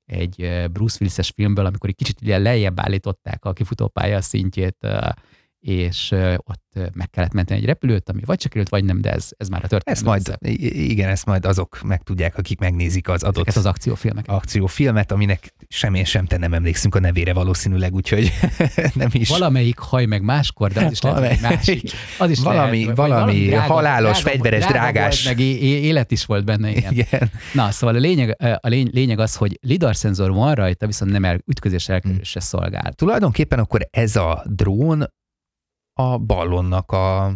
[0.06, 4.86] egy Bruce Willis-es filmből, amikor egy kicsit ugye lejjebb állították a kifutópálya szintjét
[5.64, 9.48] és ott meg kellett menteni egy repülőt, ami vagy csak vagy nem, de ez, ez
[9.48, 9.98] már a történet.
[9.98, 10.38] Ezt majd,
[10.88, 14.24] igen, ezt majd azok megtudják, akik megnézik az adott Ezeket az akciófilmek.
[14.28, 18.32] akciófilmet, aminek sem én sem te nem emlékszünk a nevére valószínűleg, úgyhogy
[18.94, 19.28] nem is.
[19.28, 21.90] Valamelyik haj meg máskor, de az is lehet, másik.
[22.18, 25.24] Az is valami, lehet, valami, valami drága, halálos, drága, fegyveres, drága drágás.
[25.24, 26.92] Volt, meg élet is volt benne, igen.
[26.92, 27.30] igen.
[27.52, 31.24] Na, szóval a lényeg, a lény, lényeg az, hogy lidar szenzor van rajta, viszont nem
[31.24, 32.48] el, ütközés elkerülésre hmm.
[32.48, 32.92] szolgál.
[32.92, 35.12] Tulajdonképpen akkor ez a drón
[35.94, 37.34] a ballonnak a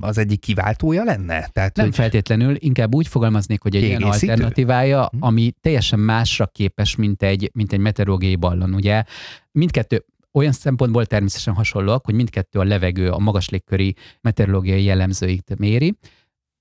[0.00, 1.48] az egyik kiváltója lenne?
[1.52, 1.94] Tehát, nem hogy...
[1.94, 5.16] feltétlenül, inkább úgy fogalmaznék, hogy egy ilyen alternatívája, hm.
[5.20, 8.74] ami teljesen másra képes, mint egy, mint egy meteorológiai ballon.
[8.74, 9.04] Ugye
[9.52, 15.98] mindkettő, olyan szempontból természetesen hasonlóak, hogy mindkettő a levegő, a magas légköri meteorológiai jellemzőit méri,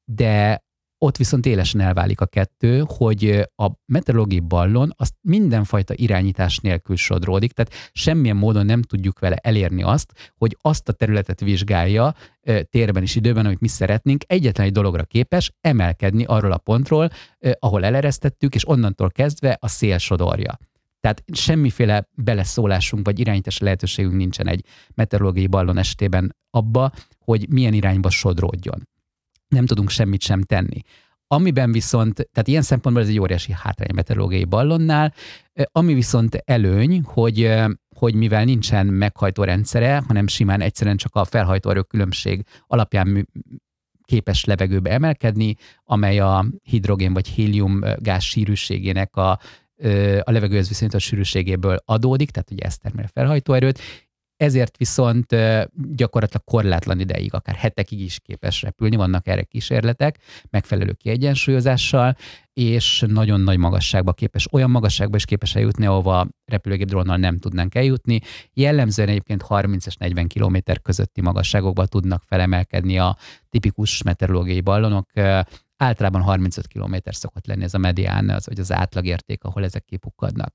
[0.06, 0.64] de
[1.02, 7.52] ott viszont élesen elválik a kettő, hogy a meteorológiai ballon azt mindenfajta irányítás nélkül sodródik,
[7.52, 12.14] tehát semmilyen módon nem tudjuk vele elérni azt, hogy azt a területet vizsgálja
[12.70, 17.10] térben és időben, amit mi szeretnénk, egyetlen egy dologra képes emelkedni arról a pontról,
[17.60, 20.58] ahol eleresztettük, és onnantól kezdve a szél sodorja.
[21.00, 28.10] Tehát semmiféle beleszólásunk vagy irányítási lehetőségünk nincsen egy meteorológiai ballon esetében abba, hogy milyen irányba
[28.10, 28.88] sodródjon
[29.50, 30.82] nem tudunk semmit sem tenni.
[31.28, 35.14] Amiben viszont, tehát ilyen szempontból ez egy óriási hátrány meteorológiai ballonnál,
[35.72, 37.54] ami viszont előny, hogy,
[37.96, 43.28] hogy mivel nincsen meghajtó rendszere, hanem simán egyszerűen csak a felhajtóerő különbség alapján
[44.06, 49.40] képes levegőbe emelkedni, amely a hidrogén vagy hélium gáz sűrűségének a
[50.24, 53.80] a levegőhöz viszonyított sűrűségéből adódik, tehát ugye ez termel felhajtóerőt,
[54.40, 55.36] ezért viszont
[55.96, 60.18] gyakorlatilag korlátlan ideig, akár hetekig is képes repülni, vannak erre kísérletek,
[60.50, 62.16] megfelelő kiegyensúlyozással,
[62.54, 67.76] és nagyon nagy magasságba képes, olyan magasságba is képes eljutni, ahova repülőgép drónnal nem tudnánk
[67.76, 68.20] eljutni.
[68.54, 73.18] Jellemzően egyébként 30 és 40 km közötti magasságokba tudnak felemelkedni a
[73.50, 75.10] tipikus meteorológiai ballonok,
[75.78, 80.54] általában 35 km szokott lenni ez a medián, az, vagy az átlagérték, ahol ezek kipukkadnak.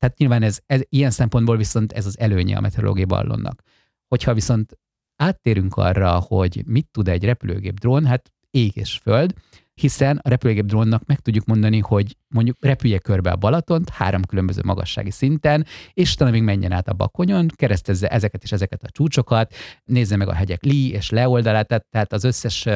[0.00, 3.62] Tehát nyilván ez, ez ilyen szempontból viszont ez az előnye a meteorológiai ballonnak.
[4.08, 4.78] Hogyha viszont
[5.16, 9.32] áttérünk arra, hogy mit tud egy repülőgép drón, hát ég és föld,
[9.74, 14.60] hiszen a repülőgép drónnak meg tudjuk mondani, hogy mondjuk repülje körbe a Balatont három különböző
[14.64, 19.54] magassági szinten, és utána még menjen át a Bakonyon, keresztezze ezeket és ezeket a csúcsokat,
[19.84, 22.66] nézze meg a hegyek li és le oldalát, tehát az összes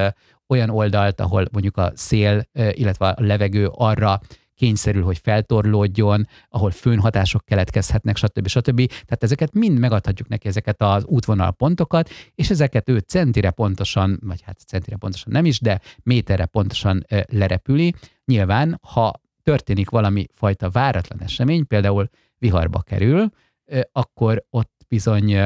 [0.46, 4.20] olyan oldalt, ahol mondjuk a szél, illetve a levegő arra
[4.54, 8.46] kényszerül, hogy feltorlódjon, ahol főnhatások keletkezhetnek, stb.
[8.46, 8.86] stb.
[8.86, 14.42] Tehát ezeket mind megadhatjuk neki, ezeket az útvonal pontokat, és ezeket ő centire pontosan, vagy
[14.42, 17.94] hát centire pontosan nem is, de méterre pontosan lerepüli.
[18.24, 23.30] Nyilván, ha történik valami fajta váratlan esemény, például viharba kerül,
[23.92, 25.36] akkor ott bizony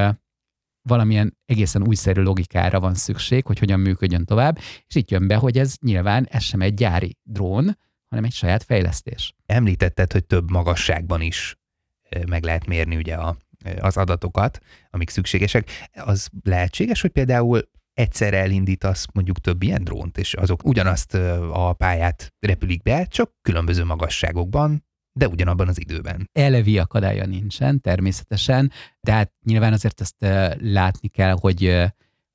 [0.83, 5.59] valamilyen egészen újszerű logikára van szükség, hogy hogyan működjön tovább, és itt jön be, hogy
[5.59, 9.35] ez nyilván ez sem egy gyári drón, hanem egy saját fejlesztés.
[9.47, 11.57] Említetted, hogy több magasságban is
[12.29, 13.37] meg lehet mérni ugye a,
[13.79, 14.59] az adatokat,
[14.91, 15.89] amik szükségesek.
[15.93, 21.15] Az lehetséges, hogy például egyszerre elindítasz mondjuk több ilyen drónt, és azok ugyanazt
[21.53, 26.31] a pályát repülik be, csak különböző magasságokban, de ugyanabban az időben.
[26.33, 30.17] Elevi akadálya nincsen, természetesen, de hát nyilván azért ezt
[30.61, 31.87] látni kell, hogy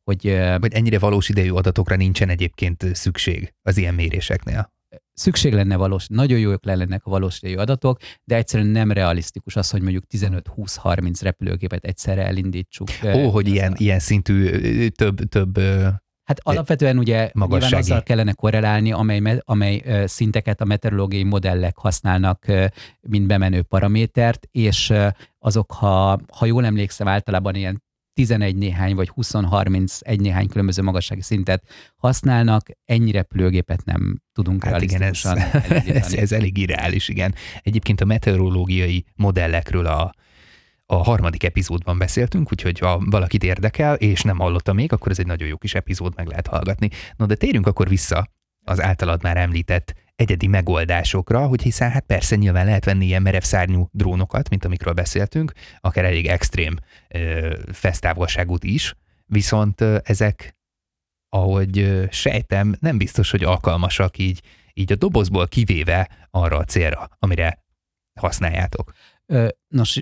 [0.04, 4.72] hogy, Vagy ennyire valós idejű adatokra nincsen egyébként szükség az ilyen méréseknél
[5.14, 9.82] szükség lenne valós, nagyon jók lennének a valós adatok, de egyszerűen nem realisztikus az, hogy
[9.82, 12.88] mondjuk 15-20-30 repülőgépet egyszerre elindítsuk.
[13.14, 15.60] Ó, hogy ilyen, ilyen szintű több, több
[16.24, 17.62] Hát alapvetően ugye magassági.
[17.62, 22.46] nyilván azzal kellene korrelálni, amely, amely szinteket a meteorológiai modellek használnak,
[23.02, 24.94] mint bemenő paramétert, és
[25.40, 31.64] azok, ha, ha jól emlékszem, általában ilyen 11 néhány vagy 20-31 néhány különböző magassági szintet
[31.96, 35.26] használnak, ennyi repülőgépet nem tudunk hát igen, ez,
[35.86, 37.36] ez, ez elég irreális, igen.
[37.62, 40.14] Egyébként a meteorológiai modellekről a,
[40.86, 45.26] a harmadik epizódban beszéltünk, úgyhogy ha valakit érdekel, és nem hallotta még, akkor ez egy
[45.26, 46.90] nagyon jó kis epizód, meg lehet hallgatni.
[47.16, 48.28] No, de térjünk akkor vissza
[48.64, 53.42] az általad már említett egyedi megoldásokra, hogy hiszen hát persze nyilván lehet venni ilyen merev
[53.42, 56.76] szárnyú drónokat, mint amikről beszéltünk, akár elég extrém
[57.08, 57.54] ö,
[58.62, 58.96] is,
[59.26, 60.58] viszont ezek,
[61.30, 64.42] ahogy ö, sejtem, nem biztos, hogy alkalmasak így,
[64.74, 67.64] így a dobozból kivéve arra a célra, amire
[68.20, 68.94] használjátok.
[69.68, 70.02] Nos,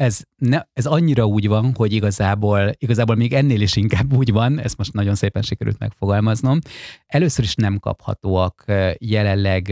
[0.00, 4.60] ez, ne, ez annyira úgy van, hogy igazából, igazából még ennél is inkább úgy van,
[4.60, 6.58] ezt most nagyon szépen sikerült megfogalmaznom.
[7.06, 8.64] Először is nem kaphatóak
[8.98, 9.68] jelenleg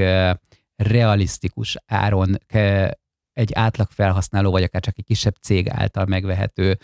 [0.76, 2.36] realisztikus áron
[3.32, 6.78] egy átlag felhasználó, vagy akár csak egy kisebb cég által megvehető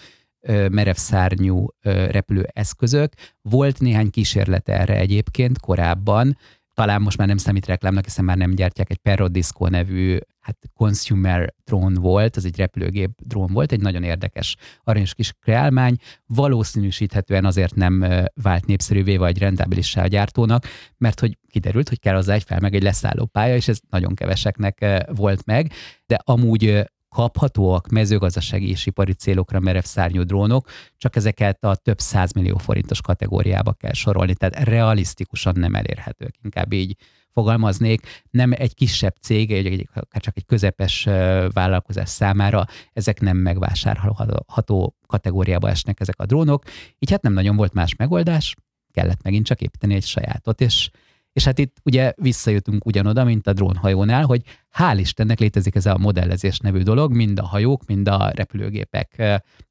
[0.49, 1.67] merev szárnyú
[2.11, 3.13] repülőeszközök.
[3.41, 6.37] Volt néhány kísérlet erre egyébként korábban,
[6.75, 10.57] talán most már nem számít reklámnak, hiszen már nem gyártják, egy Perro Disco nevű hát
[10.75, 17.45] consumer drón volt, az egy repülőgép drón volt, egy nagyon érdekes aranyos kis kreálmány, valószínűsíthetően
[17.45, 18.05] azért nem
[18.43, 22.75] vált népszerűvé vagy rentábilissá a gyártónak, mert hogy kiderült, hogy kell hozzá egy fel meg
[22.75, 25.73] egy leszálló pálya, és ez nagyon keveseknek volt meg,
[26.07, 32.57] de amúgy kaphatóak mezőgazdasági és ipari célokra merev szárnyú drónok, csak ezeket a több százmillió
[32.57, 36.97] forintos kategóriába kell sorolni, tehát realisztikusan nem elérhetők, inkább így
[37.33, 41.05] fogalmaznék, nem egy kisebb cég, egy, egy, csak egy közepes
[41.53, 46.65] vállalkozás számára ezek nem megvásárolható kategóriába esnek ezek a drónok,
[46.99, 48.55] így hát nem nagyon volt más megoldás,
[48.93, 50.91] kellett megint csak építeni egy sajátot, és
[51.33, 54.43] és hát itt ugye visszajutunk ugyanoda, mint a drónhajónál, hogy
[54.79, 59.23] hál' Istennek létezik ez a modellezés nevű dolog, mind a hajók, mind a repülőgépek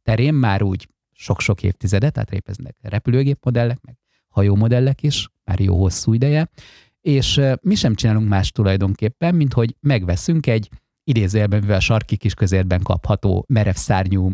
[0.03, 3.95] terén már úgy sok-sok évtizede, tehát repülőgép repülőgépmodellek, meg
[4.27, 6.49] hajómodellek is, már jó hosszú ideje,
[7.01, 10.69] és mi sem csinálunk más tulajdonképpen, mint hogy megveszünk egy
[11.03, 14.31] idézőjelben, mivel sarki kis közérben kapható merev szárnyú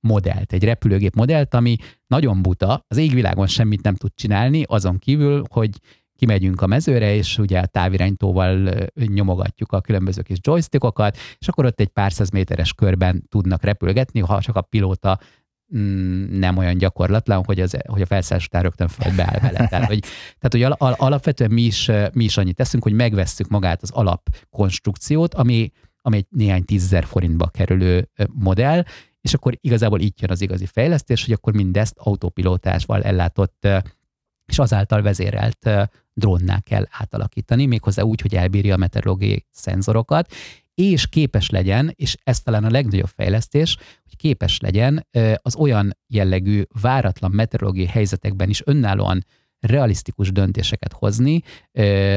[0.00, 5.44] modellt, egy repülőgép modellt, ami nagyon buta, az égvilágon semmit nem tud csinálni, azon kívül,
[5.50, 5.70] hogy
[6.18, 11.80] kimegyünk a mezőre, és ugye a távirányítóval nyomogatjuk a különböző kis joystickokat, és akkor ott
[11.80, 15.18] egy pár száz méteres körben tudnak repülgetni, ha csak a pilóta
[15.76, 19.68] mm, nem olyan gyakorlatlan, hogy, az, hogy a felszállás után rögtön földbe áll vele.
[19.68, 20.00] Tehát, hogy,
[20.38, 25.34] tehát, hogy al, alapvetően mi is, mi is annyit teszünk, hogy megvesszük magát az alapkonstrukciót,
[25.34, 25.70] ami
[26.02, 28.84] ami egy néhány tízezer forintba kerülő modell,
[29.20, 33.68] és akkor igazából itt jön az igazi fejlesztés, hogy akkor mindezt autopilótásval ellátott
[34.48, 35.70] és azáltal vezérelt
[36.14, 40.32] drónnál kell átalakítani, méghozzá úgy, hogy elbírja a meteorológiai szenzorokat,
[40.74, 45.06] és képes legyen, és ez talán a legnagyobb fejlesztés, hogy képes legyen
[45.36, 49.24] az olyan jellegű váratlan meteorológiai helyzetekben is önállóan
[49.60, 51.42] realisztikus döntéseket hozni,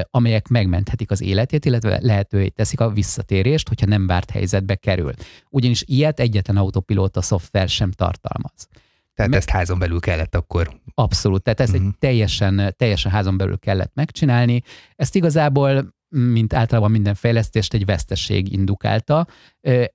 [0.09, 5.13] amelyek megmenthetik az életét, illetve lehetővé teszik a visszatérést, hogyha nem várt helyzetbe kerül.
[5.49, 8.67] Ugyanis ilyet egyetlen autopilóta szoftver sem tartalmaz.
[9.13, 10.79] Tehát ezt házon belül kellett akkor.
[10.93, 11.85] Abszolút, tehát ezt uh-huh.
[11.85, 11.99] egy mhm.
[11.99, 14.61] teljesen, teljesen házon belül kellett megcsinálni.
[14.95, 19.27] Ezt igazából mint általában minden fejlesztést egy veszteség indukálta.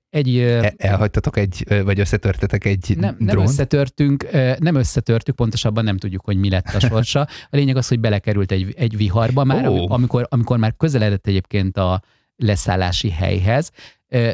[0.09, 6.25] Egy, El, elhagytatok egy, vagy összetörtetek egy nem, nem összetörtünk, nem összetörtük, pontosabban nem tudjuk,
[6.25, 7.21] hogy mi lett a sorsa.
[7.21, 9.91] A lényeg az, hogy belekerült egy, egy viharba már, oh.
[9.91, 12.01] amikor, amikor már közeledett egyébként a
[12.35, 13.71] leszállási helyhez,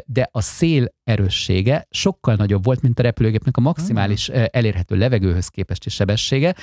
[0.04, 4.44] de a szél erőssége sokkal nagyobb volt, mint a repülőgépnek a maximális hmm.
[4.50, 6.54] elérhető levegőhöz képesti sebessége,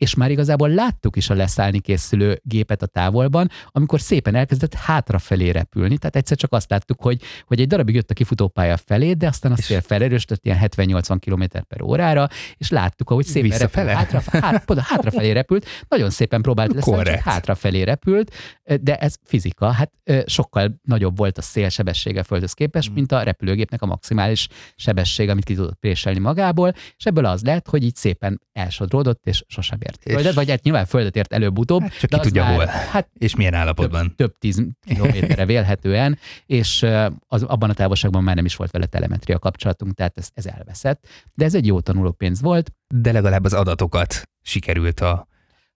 [0.00, 5.50] és már igazából láttuk is a leszállni készülő gépet a távolban, amikor szépen elkezdett hátrafelé
[5.50, 5.98] repülni.
[5.98, 9.52] Tehát egyszer csak azt láttuk, hogy, hogy egy darabig jött a kifutópálya felé, de aztán
[9.52, 14.78] a szél felerősödött ilyen 70-80 km per órára, és láttuk, ahogy szépen repült, hátra, hát,
[14.78, 15.66] hátrafelé repült.
[15.88, 18.34] Nagyon szépen próbált leszállni, csak hátrafelé repült,
[18.80, 19.70] de ez fizika.
[19.70, 19.92] Hát
[20.26, 22.96] sokkal nagyobb volt a szélsebessége földhöz képest, hmm.
[22.96, 27.68] mint a repülőgépnek a maximális sebessége, amit ki tudott préselni magából, és ebből az lett,
[27.68, 30.12] hogy így szépen elsodródott, és sosem ért és...
[30.12, 31.80] földet, vagy hát nyilván földet ért előbb-utóbb.
[31.80, 34.06] Hát csak ki tudja már, hol, hát és milyen állapotban.
[34.06, 36.86] Több, több tíz kilométerre vélhetően, és
[37.26, 41.06] az, abban a távolságban már nem is volt vele telemetria kapcsolatunk, tehát ez, ez elveszett.
[41.34, 42.72] De ez egy jó tanulópénz volt.
[42.94, 45.28] De legalább az adatokat sikerült a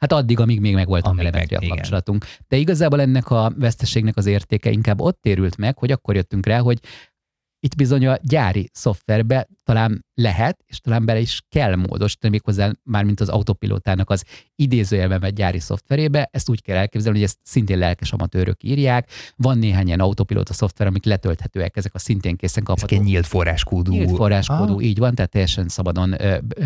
[0.05, 2.25] Hát addig, amíg még meg volt a telemetria kapcsolatunk.
[2.49, 6.59] De igazából ennek a veszteségnek az értéke inkább ott térült meg, hogy akkor jöttünk rá,
[6.59, 6.79] hogy
[7.65, 13.05] itt bizony a gyári szoftverbe talán lehet, és talán bele is kell módosítani, méghozzá már
[13.05, 14.25] mint az autopilótának az
[14.57, 19.11] idézőjelben vett gyári szoftverébe, ezt úgy kell elképzelni, hogy ezt szintén lelkes amatőrök írják.
[19.37, 22.93] Van néhány ilyen autopilóta szoftver, amik letölthetőek, ezek a szintén készen kaphatók.
[22.93, 23.93] Ezek nyílt forráskódú.
[23.93, 24.85] Nyílt forráskódú, ah.
[24.85, 26.11] így van, tehát teljesen szabadon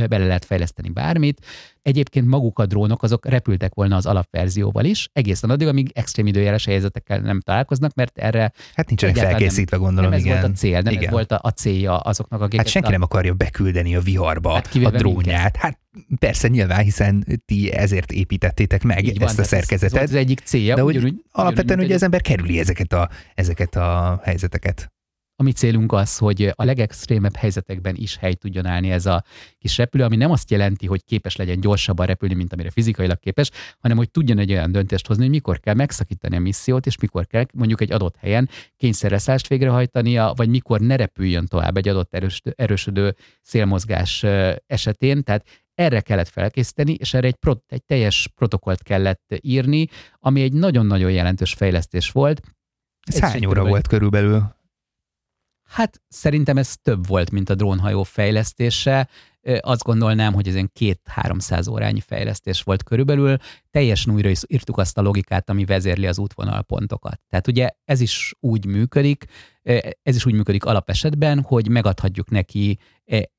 [0.08, 1.46] bele lehet fejleszteni bármit.
[1.88, 6.64] Egyébként maguk a drónok azok repültek volna az alapverzióval is, egészen addig, amíg extrém időjárás
[6.64, 8.52] helyzetekkel nem találkoznak, mert erre...
[8.74, 10.36] Hát nincsenek felkészítve, nem, gondolom, nem igen.
[10.36, 11.04] ez volt a cél, nem igen.
[11.04, 12.58] ez volt a, a célja azoknak, akik...
[12.58, 15.24] Hát senki nem akarja beküldeni a viharba hát a drónját.
[15.24, 15.56] Minket.
[15.56, 15.78] Hát
[16.18, 19.96] persze nyilván, hiszen ti ezért építettétek meg Így ezt van, a szerkezetet.
[19.96, 20.74] Ez, ez az egyik célja.
[20.74, 24.92] De ugyanúgy, ugyanúgy, alapvetően ugye az ember kerüli ezeket a, ezeket a helyzeteket.
[25.40, 29.24] A mi célunk az, hogy a legextrémebb helyzetekben is hely tudjon állni ez a
[29.58, 33.50] kis repülő, ami nem azt jelenti, hogy képes legyen gyorsabban repülni, mint amire fizikailag képes,
[33.78, 37.26] hanem hogy tudjon egy olyan döntést hozni, hogy mikor kell megszakítani a missziót, és mikor
[37.26, 42.42] kell mondjuk egy adott helyen kényszerreszállást végrehajtania, vagy mikor ne repüljön tovább egy adott erős,
[42.56, 44.22] erősödő szélmozgás
[44.66, 45.22] esetén.
[45.22, 49.86] Tehát erre kellett felkészíteni, és erre egy, pro, egy teljes protokollt kellett írni,
[50.18, 52.40] ami egy nagyon-nagyon jelentős fejlesztés volt.
[53.02, 54.56] Ez hány óra volt körülbelül?
[55.68, 59.08] Hát szerintem ez több volt, mint a drónhajó fejlesztése.
[59.60, 63.36] Azt gondolnám, hogy ez egy két-háromszáz órányi fejlesztés volt körülbelül.
[63.70, 67.20] Teljesen újra is írtuk azt a logikát, ami vezérli az útvonalpontokat.
[67.28, 69.24] Tehát ugye ez is úgy működik,
[70.02, 72.78] ez is úgy működik alapesetben, hogy megadhatjuk neki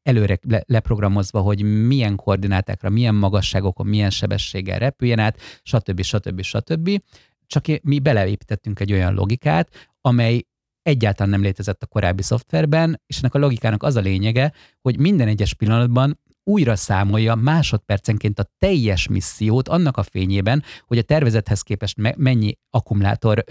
[0.04, 6.02] előre leprogramozva, hogy milyen koordinátákra, milyen magasságokon, milyen sebességgel repüljen át, stb.
[6.02, 6.42] stb.
[6.42, 7.02] stb.
[7.46, 10.44] Csak mi beleépítettünk egy olyan logikát, amely
[10.82, 15.28] egyáltalán nem létezett a korábbi szoftverben, és ennek a logikának az a lényege, hogy minden
[15.28, 22.16] egyes pillanatban újra számolja másodpercenként a teljes missziót annak a fényében, hogy a tervezethez képest
[22.18, 23.44] mennyi akkumulátor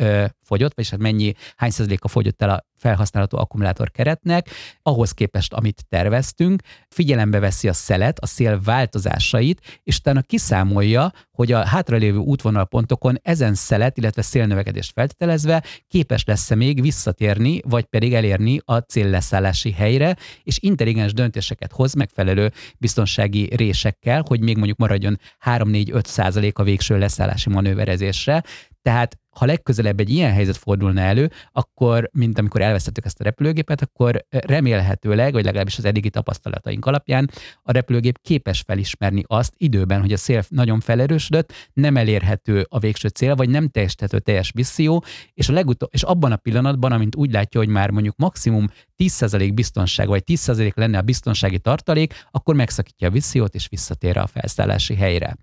[0.49, 4.49] fogyott, vagyis hát mennyi, hány százaléka fogyott el a felhasználható akkumulátor keretnek,
[4.83, 11.53] ahhoz képest, amit terveztünk, figyelembe veszi a szelet, a szél változásait, és utána kiszámolja, hogy
[11.53, 18.61] a hátralévő útvonalpontokon ezen szelet, illetve szélnövekedést feltételezve képes lesz-e még visszatérni, vagy pedig elérni
[18.65, 26.05] a célleszállási helyre, és intelligens döntéseket hoz megfelelő biztonsági résekkel, hogy még mondjuk maradjon 3-4-5
[26.05, 28.43] százalék a végső leszállási manőverezésre.
[28.83, 33.83] Tehát ha legközelebb egy ilyen helyzet fordulna elő, akkor, mint amikor elvesztettük ezt a repülőgépet,
[33.83, 37.31] akkor remélhetőleg, vagy legalábbis az eddigi tapasztalataink alapján
[37.63, 43.09] a repülőgép képes felismerni azt időben, hogy a szél nagyon felerősödött, nem elérhető a végső
[43.09, 47.33] cél, vagy nem teljesíthető teljes misszió, és, a legutó- és abban a pillanatban, amint úgy
[47.33, 53.09] látja, hogy már mondjuk maximum 10% biztonság, vagy 10% lenne a biztonsági tartalék, akkor megszakítja
[53.09, 55.37] a missziót, és visszatér a felszállási helyre.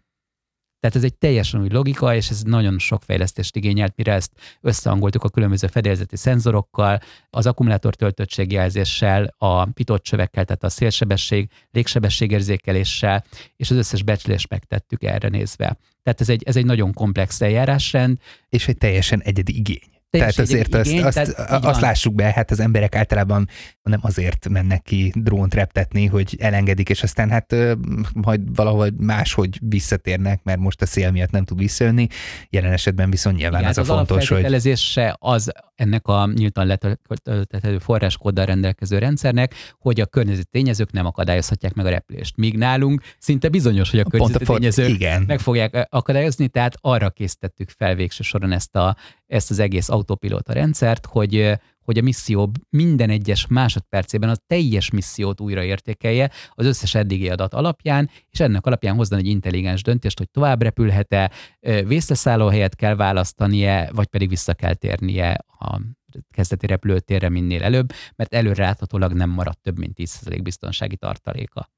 [0.80, 5.24] Tehát ez egy teljesen új logika, és ez nagyon sok fejlesztést igényelt, mire ezt összehangoltuk
[5.24, 7.00] a különböző fedélzeti szenzorokkal,
[7.30, 13.24] az akkumulátor töltöttségjelzéssel, a pitott csövekkel, tehát a szélsebesség, légsebességérzékeléssel,
[13.56, 15.78] és az összes becslést megtettük erre nézve.
[16.04, 18.18] Tehát ez egy, ez egy nagyon komplex eljárásrend.
[18.50, 19.95] És egy teljesen egyedi igény.
[20.20, 23.48] Tehát azért azt, igény, azt, tehát azt lássuk be, hát az emberek általában
[23.84, 27.56] nem azért mennek ki drónt reptetni, hogy elengedik, és aztán hát
[28.14, 32.08] majd valahogy máshogy visszatérnek, mert most a szél miatt nem tud visszajönni.
[32.50, 34.78] Jelen esetben viszont nyilván Igen, az, az a fontos, hogy...
[34.78, 41.74] se az ennek a nyíltan letölthető forráskóddal rendelkező rendszernek, hogy a környezeti tényezők nem akadályozhatják
[41.74, 42.38] meg a repülést.
[42.38, 45.24] Míg nálunk szinte bizonyos, hogy a környezeti a tényezők Igen.
[45.28, 48.96] meg fogják akadályozni, tehát arra készítettük fel végső soron ezt, a,
[49.28, 51.52] ezt az egész autopilota rendszert, hogy,
[51.82, 57.54] hogy a misszió minden egyes másodpercében a teljes missziót újra értékelje az összes eddigi adat
[57.54, 61.32] alapján, és ennek alapján hozzon egy intelligens döntést, hogy tovább repülhet-e,
[62.50, 65.80] helyet kell választania, vagy pedig vissza kell térnie a
[66.32, 71.70] kezdeti repülőtérre minél előbb, mert előre láthatólag nem maradt több mint 10% biztonsági tartaléka.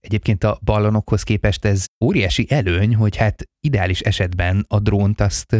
[0.00, 5.56] Egyébként a ballonokhoz képest ez óriási előny, hogy hát ideális esetben a drónt azt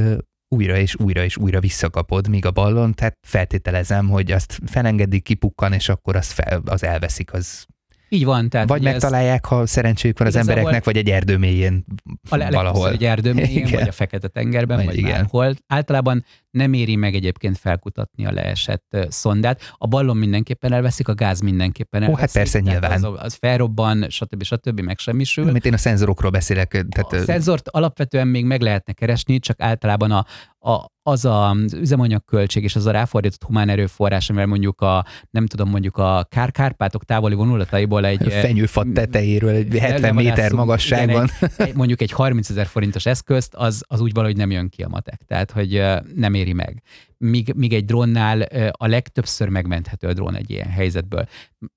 [0.49, 5.73] újra és újra és újra visszakapod, míg a ballon, tehát feltételezem, hogy azt felengedik, kipukkan,
[5.73, 7.67] és akkor azt fel, az elveszik, az
[8.15, 8.49] így van.
[8.49, 11.85] Tehát vagy megtalálják, ha szerencséjük van az embereknek, vagy egy erdő mélyén
[12.31, 12.91] a valahol.
[12.91, 15.11] egy erdő mélyén, vagy a Fekete-tengerben, vagy, vagy igen.
[15.11, 15.55] bárhol.
[15.67, 19.75] Általában nem éri meg egyébként felkutatni a leesett szondát.
[19.79, 22.19] A ballon mindenképpen elveszik, a gáz mindenképpen elveszik.
[22.19, 23.05] Ó, hát persze, nyilván.
[23.05, 24.43] Az, az felrobban, stb.
[24.43, 24.81] stb.
[24.81, 25.49] megsemmisül.
[25.49, 26.87] Amit én a szenzorokról beszélek.
[26.89, 27.13] Tehát...
[27.13, 30.27] A szenzort alapvetően még meg lehetne keresni, csak általában a,
[30.65, 35.71] a, az az üzemanyagköltség és az a ráfordított humán erőforrás, amivel mondjuk a, nem tudom,
[35.71, 38.33] mondjuk a Kár-Kárpátok távoli vonulataiból egy...
[38.33, 41.31] Fenyőfat tetejéről egy 70 méter magasságban.
[41.37, 44.83] Igen, egy, mondjuk egy 30 ezer forintos eszközt, az, az úgy valahogy nem jön ki
[44.83, 45.23] a matek.
[45.27, 45.83] Tehát, hogy
[46.15, 46.83] nem éri meg.
[47.27, 51.29] Míg, míg egy drónnál a legtöbbször megmenthető a drón egy ilyen helyzetből.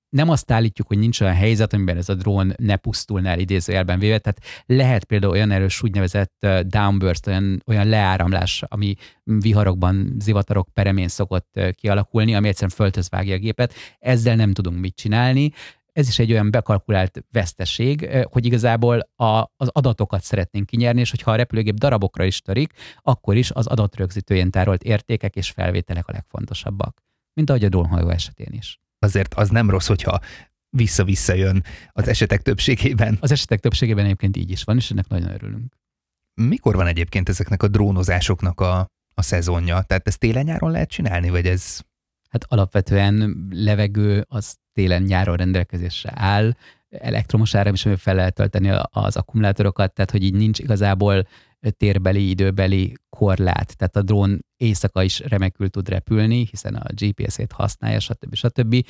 [0.08, 3.98] Nem azt állítjuk, hogy nincs olyan helyzet, amiben ez a drón ne pusztulna el idézőjelben
[3.98, 8.94] véve, tehát lehet például olyan erős úgynevezett downburst, olyan, olyan leáramlás, ami
[9.24, 13.74] viharokban, zivatarok peremén szokott kialakulni, ami egyszerűen föltöz vágja a gépet.
[13.98, 15.52] Ezzel nem tudunk mit csinálni,
[15.98, 19.24] ez is egy olyan bekalkulált veszteség, hogy igazából a,
[19.56, 22.72] az adatokat szeretnénk kinyerni, és hogyha a repülőgép darabokra is törik,
[23.02, 28.52] akkor is az adatrögzítőjén tárolt értékek és felvételek a legfontosabbak, mint ahogy a drónhajó esetén
[28.52, 28.80] is.
[28.98, 30.20] Azért az nem rossz, hogyha
[30.70, 33.16] vissza-vissza jön az esetek többségében.
[33.20, 35.76] Az esetek többségében egyébként így is van, és ennek nagyon örülünk.
[36.34, 39.82] Mikor van egyébként ezeknek a drónozásoknak a, a szezonja?
[39.82, 41.80] Tehát ezt télen-nyáron lehet csinálni, vagy ez
[42.28, 46.52] Hát alapvetően levegő az télen-nyáron rendelkezésre áll,
[46.90, 51.26] elektromos áram is fel lehet tölteni az akkumulátorokat, tehát hogy így nincs igazából
[51.76, 53.76] térbeli, időbeli korlát.
[53.76, 58.34] Tehát a drón éjszaka is remekül tud repülni, hiszen a GPS-ét használja, stb.
[58.34, 58.84] stb.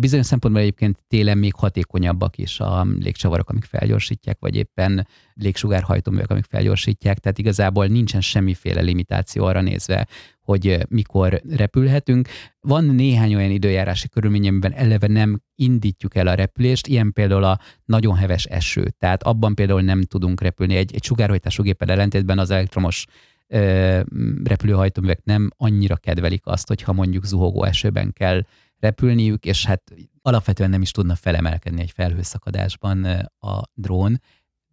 [0.00, 6.44] Bizonyos szempontból egyébként télen még hatékonyabbak is a légcsavarok, amik felgyorsítják, vagy éppen légsugárhajtóművek, amik
[6.48, 10.06] felgyorsítják, tehát igazából nincsen semmiféle limitáció arra nézve,
[10.44, 12.28] hogy mikor repülhetünk.
[12.60, 17.58] Van néhány olyan időjárási körülmény, amiben eleve nem indítjuk el a repülést, ilyen például a
[17.84, 18.88] nagyon heves eső.
[18.98, 20.74] Tehát abban például nem tudunk repülni.
[20.76, 23.04] Egy, egy sugárhajtású géppel ellentétben az elektromos
[23.46, 24.00] ö,
[24.44, 28.42] repülőhajtóművek nem annyira kedvelik azt, hogyha mondjuk zuhogó esőben kell
[28.78, 29.82] repülniük, és hát
[30.22, 33.04] alapvetően nem is tudna felemelkedni egy felhőszakadásban
[33.38, 34.20] a drón,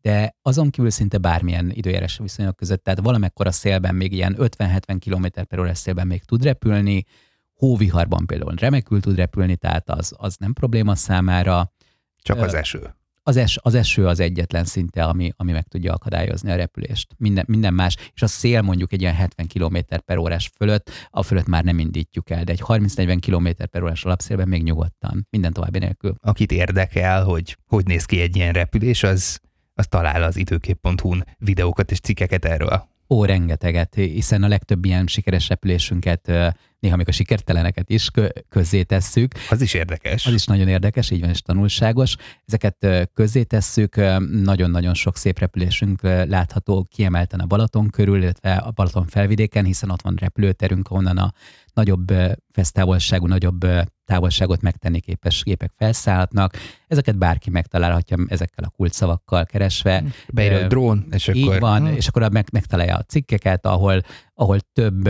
[0.01, 4.97] de azon kívül szinte bármilyen időjárás viszonyok között, tehát valamekkor a szélben még ilyen 50-70
[5.05, 7.05] km per órás szélben még tud repülni,
[7.53, 11.73] hóviharban például remekül tud repülni, tehát az, az nem probléma számára.
[12.21, 12.95] Csak az eső.
[13.23, 17.13] Az, es, az eső az egyetlen szinte, ami, ami meg tudja akadályozni a repülést.
[17.17, 21.23] Minden, minden más, és a szél mondjuk egy ilyen 70 km per órás fölött, a
[21.23, 25.53] fölött már nem indítjuk el, de egy 30-40 km per órás alapszélben még nyugodtan, minden
[25.53, 26.15] további nélkül.
[26.21, 29.39] Akit érdekel, hogy hogy néz ki egy ilyen repülés, az
[29.73, 32.89] az talál az időkép.hu-n videókat és cikkeket erről.
[33.09, 36.31] Ó, rengeteget, hiszen a legtöbb ilyen sikeres repülésünket,
[36.79, 38.09] néha még a sikerteleneket is
[38.49, 39.31] közzé tesszük.
[39.49, 40.25] Az is érdekes.
[40.25, 42.15] Az is nagyon érdekes, így van, és tanulságos.
[42.45, 43.95] Ezeket közzé tesszük,
[44.43, 50.01] nagyon-nagyon sok szép repülésünk látható kiemelten a Balaton körül, illetve a Balaton felvidéken, hiszen ott
[50.01, 51.33] van repülőterünk, ahonnan a
[51.73, 52.13] nagyobb
[52.51, 53.67] fesztávolságú, nagyobb
[54.11, 56.57] távolságot megtenni képes gépek felszállhatnak.
[56.87, 60.03] Ezeket bárki megtalálhatja ezekkel a kulcsszavakkal keresve.
[60.33, 61.59] Beírja a drón, és így akkor...
[61.59, 61.95] van, hm.
[61.95, 64.01] és akkor meg, megtalálja a cikkeket, ahol,
[64.33, 65.09] ahol több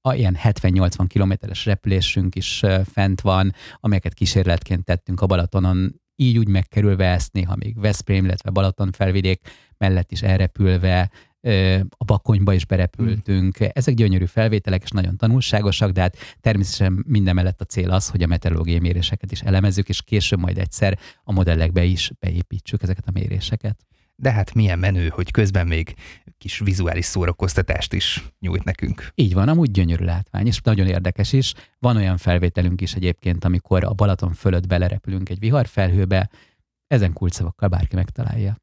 [0.00, 6.48] a ilyen 70-80 kilométeres repülésünk is fent van, amelyeket kísérletként tettünk a Balatonon, így úgy
[6.48, 9.48] megkerülve ezt néha még Veszprém, illetve Balaton felvidék
[9.78, 11.10] mellett is elrepülve,
[11.96, 13.56] a bakonyba is berepültünk.
[13.58, 18.22] Ezek gyönyörű felvételek, és nagyon tanulságosak, de hát természetesen minden mellett a cél az, hogy
[18.22, 23.10] a meteorológiai méréseket is elemezzük, és később majd egyszer a modellekbe is beépítsük ezeket a
[23.10, 23.86] méréseket.
[24.16, 25.94] De hát milyen menő, hogy közben még
[26.38, 29.08] kis vizuális szórakoztatást is nyújt nekünk.
[29.14, 31.54] Így van, amúgy gyönyörű látvány, és nagyon érdekes is.
[31.78, 36.30] Van olyan felvételünk is egyébként, amikor a Balaton fölött belerepülünk egy viharfelhőbe,
[36.86, 38.61] ezen kulcsszavakkal bárki megtalálja.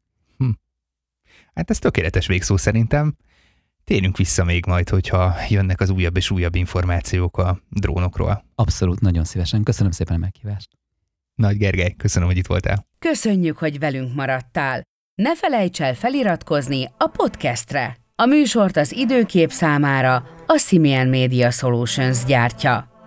[1.53, 3.15] Hát ez tökéletes végszó szerintem.
[3.83, 8.45] Térjünk vissza még majd, hogyha jönnek az újabb és újabb információk a drónokról.
[8.55, 9.63] Abszolút, nagyon szívesen.
[9.63, 10.69] Köszönöm szépen a meghívást.
[11.35, 12.87] Nagy Gergely, köszönöm, hogy itt voltál.
[12.99, 14.81] Köszönjük, hogy velünk maradtál.
[15.15, 17.97] Ne felejts el feliratkozni a podcastre.
[18.15, 20.15] A műsort az időkép számára
[20.47, 22.98] a Simian Media Solutions gyártja.